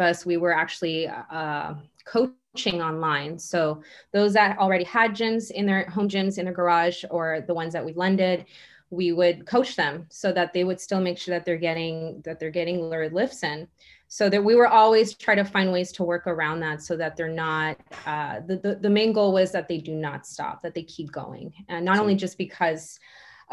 us 0.00 0.24
we 0.24 0.36
were 0.36 0.52
actually 0.52 1.08
uh, 1.08 1.74
coaching 2.04 2.82
online. 2.82 3.38
So 3.38 3.82
those 4.12 4.32
that 4.34 4.58
already 4.58 4.84
had 4.84 5.12
gyms 5.12 5.50
in 5.50 5.66
their 5.66 5.84
home 5.90 6.08
gyms 6.08 6.38
in 6.38 6.44
their 6.44 6.54
garage 6.54 7.04
or 7.10 7.44
the 7.46 7.54
ones 7.54 7.72
that 7.72 7.84
we 7.84 7.92
lended 7.92 8.46
we 8.92 9.10
would 9.10 9.46
coach 9.46 9.74
them 9.74 10.06
so 10.10 10.32
that 10.32 10.52
they 10.52 10.64
would 10.64 10.78
still 10.78 11.00
make 11.00 11.16
sure 11.16 11.34
that 11.34 11.46
they're 11.46 11.56
getting 11.56 12.20
that 12.26 12.38
they're 12.38 12.50
getting 12.50 12.90
their 12.90 13.08
lifts 13.08 13.42
in. 13.42 13.66
So 14.06 14.28
that 14.28 14.44
we 14.44 14.54
were 14.54 14.68
always 14.68 15.14
try 15.14 15.34
to 15.34 15.44
find 15.44 15.72
ways 15.72 15.90
to 15.92 16.04
work 16.04 16.26
around 16.26 16.60
that 16.60 16.82
so 16.82 16.98
that 16.98 17.16
they're 17.16 17.28
not 17.28 17.78
uh, 18.04 18.40
the, 18.46 18.58
the, 18.58 18.74
the 18.74 18.90
main 18.90 19.14
goal 19.14 19.32
was 19.32 19.50
that 19.52 19.66
they 19.66 19.78
do 19.78 19.94
not 19.94 20.26
stop 20.26 20.60
that 20.60 20.74
they 20.74 20.82
keep 20.82 21.10
going. 21.10 21.54
And 21.70 21.86
not 21.86 21.98
only 21.98 22.14
just 22.14 22.36
because 22.36 23.00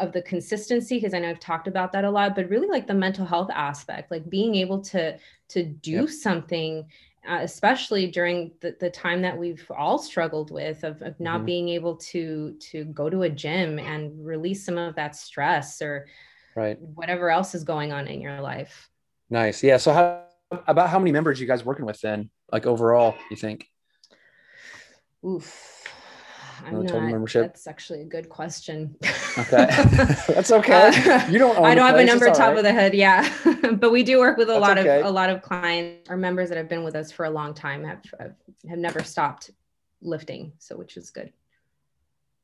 of 0.00 0.12
the 0.12 0.22
consistency 0.22 0.96
because 0.96 1.14
i 1.14 1.18
know 1.18 1.28
i've 1.28 1.40
talked 1.40 1.68
about 1.68 1.92
that 1.92 2.04
a 2.04 2.10
lot 2.10 2.34
but 2.34 2.48
really 2.48 2.66
like 2.66 2.86
the 2.86 2.94
mental 2.94 3.24
health 3.24 3.50
aspect 3.54 4.10
like 4.10 4.28
being 4.28 4.54
able 4.54 4.80
to 4.80 5.16
to 5.48 5.64
do 5.64 5.92
yep. 5.92 6.08
something 6.08 6.86
uh, 7.28 7.40
especially 7.42 8.06
during 8.06 8.50
the, 8.60 8.74
the 8.80 8.88
time 8.88 9.20
that 9.20 9.36
we've 9.36 9.70
all 9.76 9.98
struggled 9.98 10.50
with 10.50 10.82
of, 10.84 11.02
of 11.02 11.20
not 11.20 11.38
mm-hmm. 11.38 11.46
being 11.46 11.68
able 11.68 11.96
to 11.96 12.56
to 12.60 12.84
go 12.86 13.10
to 13.10 13.22
a 13.22 13.30
gym 13.30 13.78
and 13.78 14.24
release 14.24 14.64
some 14.64 14.78
of 14.78 14.94
that 14.96 15.14
stress 15.14 15.82
or 15.82 16.06
right 16.56 16.80
whatever 16.80 17.30
else 17.30 17.54
is 17.54 17.62
going 17.62 17.92
on 17.92 18.06
in 18.06 18.20
your 18.20 18.40
life 18.40 18.88
nice 19.28 19.62
yeah 19.62 19.76
so 19.76 19.92
how 19.92 20.24
about 20.66 20.90
how 20.90 20.98
many 20.98 21.12
members 21.12 21.40
you 21.40 21.46
guys 21.46 21.64
working 21.64 21.84
with 21.84 22.00
then, 22.00 22.30
like 22.50 22.66
overall, 22.66 23.16
you 23.30 23.36
think? 23.36 23.66
Oof. 25.24 25.79
I'm 26.66 26.84
not, 26.84 27.02
membership. 27.02 27.42
That's 27.42 27.66
actually 27.66 28.02
a 28.02 28.04
good 28.04 28.28
question. 28.28 28.96
Okay, 29.38 29.66
that's 30.28 30.50
okay. 30.50 30.88
Uh, 30.88 31.28
you 31.28 31.38
don't. 31.38 31.58
I 31.58 31.74
don't 31.74 31.86
have 31.86 31.96
a 31.96 32.04
number 32.04 32.26
top 32.26 32.38
right. 32.40 32.58
of 32.58 32.64
the 32.64 32.72
head. 32.72 32.94
Yeah, 32.94 33.28
but 33.72 33.92
we 33.92 34.02
do 34.02 34.18
work 34.18 34.36
with 34.36 34.48
a 34.48 34.52
that's 34.52 34.62
lot 34.62 34.78
okay. 34.78 35.00
of 35.00 35.06
a 35.06 35.10
lot 35.10 35.30
of 35.30 35.42
clients 35.42 36.10
or 36.10 36.16
members 36.16 36.48
that 36.48 36.58
have 36.58 36.68
been 36.68 36.84
with 36.84 36.94
us 36.94 37.10
for 37.12 37.24
a 37.24 37.30
long 37.30 37.54
time 37.54 37.84
have 37.84 38.02
have, 38.18 38.34
have 38.68 38.78
never 38.78 39.02
stopped 39.02 39.50
lifting. 40.02 40.52
So, 40.58 40.76
which 40.76 40.96
is 40.96 41.10
good. 41.10 41.32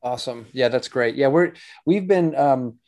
Awesome. 0.03 0.47
Yeah, 0.53 0.69
that's 0.69 0.89
great. 0.89 1.17
Yeah, 1.17 1.29
we're 1.29 1.53
we've 1.85 2.07
been 2.07 2.35
um, 2.37 2.79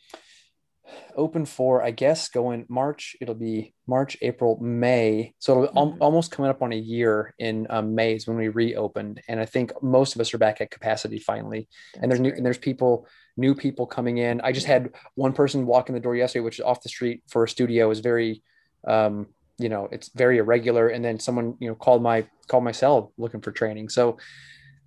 open 1.15 1.45
for 1.45 1.83
i 1.83 1.91
guess 1.91 2.29
going 2.29 2.65
march 2.69 3.15
it'll 3.21 3.35
be 3.35 3.73
march 3.89 4.15
april 4.21 4.57
may. 4.61 5.33
So 5.39 5.51
it'll 5.51 5.67
mm-hmm. 5.67 5.77
al- 5.77 5.97
almost 5.99 6.31
coming 6.31 6.49
up 6.49 6.61
on 6.61 6.71
a 6.71 6.77
year 6.77 7.33
in 7.39 7.67
um, 7.69 7.95
may 7.95 8.13
is 8.13 8.27
when 8.27 8.37
we 8.37 8.47
reopened. 8.47 9.21
And 9.27 9.39
i 9.39 9.45
think 9.45 9.71
most 9.81 10.15
of 10.15 10.21
us 10.21 10.33
are 10.33 10.37
back 10.37 10.61
at 10.61 10.71
capacity 10.71 11.19
finally. 11.19 11.67
That's 11.93 12.03
and 12.03 12.11
there's 12.11 12.21
new 12.21 12.31
and 12.31 12.45
there's 12.45 12.57
people 12.57 13.07
new 13.35 13.55
people 13.55 13.87
coming 13.87 14.19
in. 14.19 14.41
I 14.41 14.51
just 14.51 14.67
had 14.67 14.91
one 15.15 15.33
person 15.33 15.65
walk 15.65 15.89
in 15.89 15.95
the 15.95 16.01
door 16.01 16.15
yesterday 16.15 16.43
which 16.43 16.59
is 16.59 16.65
off 16.65 16.83
the 16.83 16.89
street 16.89 17.23
for 17.27 17.43
a 17.43 17.49
studio. 17.49 17.89
Is 17.89 17.99
very 17.99 18.43
um, 18.87 19.27
you 19.57 19.69
know 19.69 19.89
it's 19.91 20.09
very 20.09 20.37
irregular. 20.37 20.89
And 20.89 21.03
then 21.03 21.19
someone 21.19 21.55
you 21.59 21.67
know 21.67 21.75
called 21.75 22.03
my 22.03 22.27
called 22.47 22.63
my 22.63 22.71
cell 22.71 23.11
looking 23.17 23.41
for 23.41 23.51
training. 23.51 23.89
So 23.89 24.17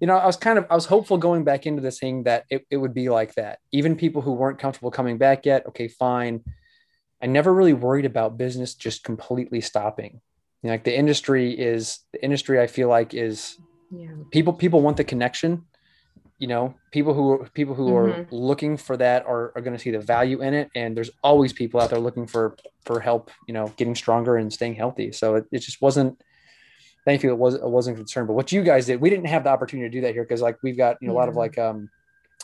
you 0.02 0.08
know, 0.08 0.16
I 0.16 0.26
was 0.26 0.36
kind 0.36 0.58
of 0.58 0.66
I 0.68 0.74
was 0.74 0.86
hopeful 0.86 1.16
going 1.16 1.44
back 1.44 1.64
into 1.64 1.80
this 1.80 2.00
thing 2.00 2.24
that 2.24 2.44
it, 2.50 2.66
it 2.68 2.76
would 2.76 2.92
be 2.92 3.08
like 3.08 3.36
that. 3.36 3.60
Even 3.70 3.94
people 3.94 4.20
who 4.20 4.32
weren't 4.32 4.58
comfortable 4.58 4.90
coming 4.90 5.16
back 5.16 5.46
yet, 5.46 5.64
okay, 5.68 5.86
fine. 5.86 6.42
I 7.22 7.26
never 7.26 7.54
really 7.54 7.72
worried 7.72 8.04
about 8.04 8.36
business 8.36 8.74
just 8.74 9.04
completely 9.04 9.60
stopping. 9.60 10.20
You 10.60 10.66
know, 10.66 10.70
like 10.70 10.82
the 10.82 10.98
industry 10.98 11.56
is 11.56 12.00
the 12.12 12.20
industry 12.20 12.60
I 12.60 12.66
feel 12.66 12.88
like 12.88 13.14
is 13.14 13.56
yeah. 13.92 14.08
people 14.32 14.52
people 14.52 14.80
want 14.80 14.96
the 14.96 15.04
connection. 15.04 15.66
You 16.40 16.48
know, 16.48 16.74
people 16.90 17.14
who 17.14 17.46
people 17.54 17.76
who 17.76 17.92
mm-hmm. 17.92 18.22
are 18.22 18.26
looking 18.32 18.76
for 18.78 18.96
that 18.96 19.24
are, 19.24 19.52
are 19.54 19.62
going 19.62 19.76
to 19.76 19.78
see 19.78 19.92
the 19.92 20.00
value 20.00 20.42
in 20.42 20.52
it. 20.52 20.68
And 20.74 20.96
there's 20.96 21.10
always 21.22 21.52
people 21.52 21.80
out 21.80 21.90
there 21.90 22.00
looking 22.00 22.26
for 22.26 22.56
for 22.84 22.98
help, 22.98 23.30
you 23.46 23.54
know, 23.54 23.72
getting 23.76 23.94
stronger 23.94 24.36
and 24.36 24.52
staying 24.52 24.74
healthy. 24.74 25.12
So 25.12 25.36
it, 25.36 25.44
it 25.52 25.60
just 25.60 25.80
wasn't 25.80 26.20
thankfully 27.04 27.32
it 27.32 27.38
was 27.38 27.54
it 27.54 27.68
wasn't 27.68 27.96
concerned. 27.96 28.28
But 28.28 28.34
what 28.34 28.52
you 28.52 28.62
guys 28.62 28.86
did, 28.86 29.00
we 29.00 29.10
didn't 29.10 29.26
have 29.26 29.44
the 29.44 29.50
opportunity 29.50 29.88
to 29.88 29.92
do 29.92 30.00
that 30.02 30.14
here 30.14 30.24
because 30.24 30.40
like 30.40 30.58
we've 30.62 30.76
got 30.76 30.98
you 31.00 31.08
know 31.08 31.14
a 31.14 31.16
lot 31.16 31.28
of 31.28 31.36
like 31.36 31.58
um 31.58 31.88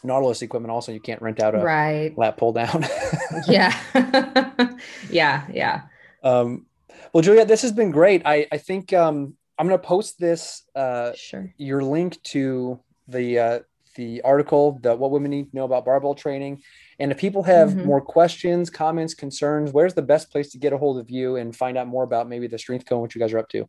Nautilus 0.05 0.42
equipment 0.42 0.71
also 0.71 0.92
you 0.92 1.01
can't 1.01 1.21
rent 1.21 1.40
out 1.40 1.55
a 1.55 1.59
right. 1.59 2.16
lat 2.16 2.37
pull 2.37 2.53
down. 2.53 2.85
yeah. 3.49 3.77
yeah, 5.11 5.47
yeah. 5.53 5.83
Um 6.23 6.66
well 7.12 7.23
Julia, 7.23 7.44
this 7.44 7.62
has 7.62 7.73
been 7.73 7.90
great. 7.90 8.23
I 8.25 8.47
I 8.53 8.59
think 8.59 8.92
um 8.92 9.35
I'm 9.59 9.66
going 9.66 9.79
to 9.79 9.87
post 9.87 10.21
this 10.21 10.62
uh 10.75 11.12
sure. 11.14 11.53
your 11.57 11.83
link 11.83 12.23
to 12.25 12.81
the 13.09 13.38
uh 13.38 13.59
the 13.97 14.23
article 14.23 14.79
that 14.83 14.97
what 14.97 15.11
women 15.11 15.31
need 15.31 15.51
to 15.51 15.57
know 15.57 15.64
about 15.64 15.85
barbell 15.85 16.14
training 16.14 16.62
and 17.01 17.11
if 17.11 17.18
people 17.18 17.42
have 17.42 17.71
mm-hmm. 17.71 17.85
more 17.85 18.01
questions 18.01 18.71
comments 18.71 19.12
concerns 19.12 19.73
where's 19.73 19.94
the 19.94 20.03
best 20.03 20.31
place 20.31 20.51
to 20.51 20.59
get 20.59 20.73
a 20.73 20.79
hold 20.79 21.01
of 21.01 21.11
you 21.11 21.35
and 21.35 21.57
find 21.57 21.77
out 21.77 21.88
more 21.88 22.05
about 22.05 22.29
maybe 22.29 22.47
the 22.47 22.59
Strength 22.59 22.87
Co, 22.87 23.01
what 23.01 23.12
you 23.16 23.21
guys 23.21 23.33
are 23.33 23.40
up 23.40 23.49
to 23.49 23.68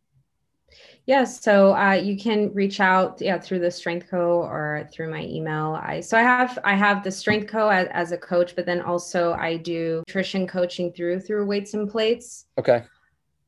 Yes, 1.06 1.40
so 1.40 1.74
uh, 1.74 1.92
you 1.92 2.16
can 2.16 2.52
reach 2.54 2.78
out 2.78 3.20
yeah 3.20 3.38
through 3.38 3.58
the 3.60 3.70
Strength 3.70 4.08
Co 4.10 4.42
or 4.42 4.88
through 4.92 5.10
my 5.10 5.24
email. 5.24 5.78
I 5.82 6.00
so 6.00 6.16
I 6.16 6.22
have 6.22 6.58
I 6.64 6.74
have 6.74 7.02
the 7.02 7.10
Strength 7.10 7.48
Co 7.48 7.68
as, 7.68 7.88
as 7.90 8.12
a 8.12 8.18
coach, 8.18 8.54
but 8.54 8.66
then 8.66 8.80
also 8.80 9.32
I 9.32 9.56
do 9.56 10.02
nutrition 10.06 10.46
coaching 10.46 10.92
through 10.92 11.20
through 11.20 11.46
weights 11.46 11.74
and 11.74 11.90
plates. 11.90 12.46
Okay. 12.58 12.84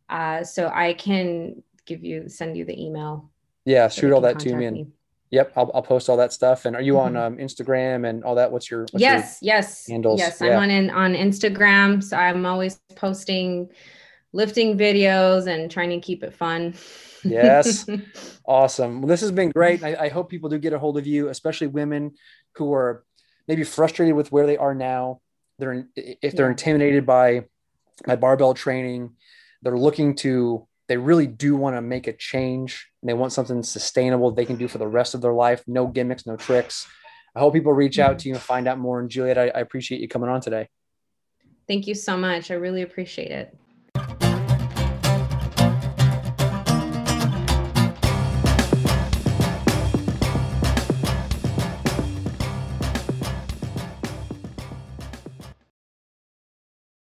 Uh, 0.08 0.44
so 0.44 0.70
I 0.74 0.94
can 0.94 1.62
give 1.87 2.04
you 2.04 2.28
send 2.28 2.56
you 2.56 2.64
the 2.64 2.80
email. 2.80 3.30
Yeah, 3.64 3.88
shoot 3.88 4.12
all 4.12 4.20
that 4.22 4.40
to 4.40 4.56
me, 4.56 4.64
and 4.66 4.76
me. 4.76 4.87
yep, 5.30 5.52
I'll, 5.56 5.70
I'll 5.72 5.82
post 5.82 6.08
all 6.08 6.16
that 6.16 6.32
stuff. 6.32 6.64
And 6.64 6.74
are 6.74 6.82
you 6.82 6.94
mm-hmm. 6.94 7.16
on 7.16 7.24
um, 7.24 7.37
Instagram 7.37 8.08
and 8.08 8.24
all 8.24 8.35
that? 8.35 8.50
What's 8.50 8.70
your 8.70 8.82
what's 8.90 9.00
yes, 9.00 9.38
your 9.40 9.54
yes, 9.54 9.87
handles? 9.87 10.18
Yes, 10.18 10.38
yeah. 10.40 10.48
I'm 10.48 10.58
on 10.58 10.70
in, 10.70 10.90
on 10.90 11.14
Instagram, 11.14 12.02
so 12.02 12.16
I'm 12.16 12.44
always 12.44 12.80
posting 12.96 13.70
lifting 14.33 14.79
videos 14.79 15.47
and 15.47 15.71
trying 15.71 15.90
to 15.90 16.01
keep 16.01 16.23
it 16.23 16.35
fun. 16.35 16.75
yes. 17.23 17.88
Awesome. 18.45 19.01
Well, 19.01 19.09
this 19.09 19.21
has 19.21 19.31
been 19.31 19.51
great. 19.51 19.85
I, 19.85 19.95
I, 19.95 20.09
hope 20.09 20.29
people 20.29 20.51
do 20.51 20.59
get 20.59 20.73
a 20.73 20.79
hold 20.79 20.99
of 20.99 21.07
you, 21.07 21.29
especially 21.29 21.68
women 21.68 22.14
who 22.57 22.75
are 22.75 23.05
maybe 23.47 23.62
frustrated 23.62 24.16
with 24.16 24.33
where 24.33 24.47
they 24.47 24.57
are 24.57 24.75
now. 24.75 25.21
They're 25.61 25.87
if 25.95 26.35
they're 26.35 26.51
intimidated 26.51 27.07
by 27.07 27.45
my 28.05 28.16
barbell 28.16 28.53
training, 28.53 29.12
they're 29.62 29.79
looking 29.79 30.16
to 30.16 30.66
they 30.88 30.97
really 30.97 31.29
do 31.29 31.55
want 31.55 31.77
to 31.77 31.81
make 31.81 32.09
a 32.09 32.12
change 32.12 32.88
and 33.01 33.09
they 33.09 33.14
want 33.14 33.33
something 33.33 33.62
sustainable 33.62 34.33
they 34.33 34.45
can 34.45 34.57
do 34.57 34.66
for 34.66 34.79
the 34.79 34.88
rest 34.88 35.14
of 35.14 35.23
their 35.23 35.33
life. 35.33 35.62
No 35.68 35.87
gimmicks, 35.87 36.27
no 36.27 36.37
tricks. 36.37 36.88
I 37.35 37.38
hope 37.38 37.55
people 37.55 37.73
reach 37.73 37.99
out 37.99 38.18
to 38.21 38.29
you 38.29 38.35
and 38.35 38.42
find 38.42 38.66
out 38.66 38.79
more. 38.79 38.99
And 38.99 39.09
Juliet, 39.09 39.38
I, 39.38 39.49
I 39.49 39.61
appreciate 39.61 40.01
you 40.01 40.09
coming 40.09 40.29
on 40.29 40.40
today. 40.40 40.68
Thank 41.68 41.87
you 41.87 41.95
so 41.95 42.16
much. 42.16 42.51
I 42.51 42.55
really 42.55 42.83
appreciate 42.83 43.31
it. 43.31 43.57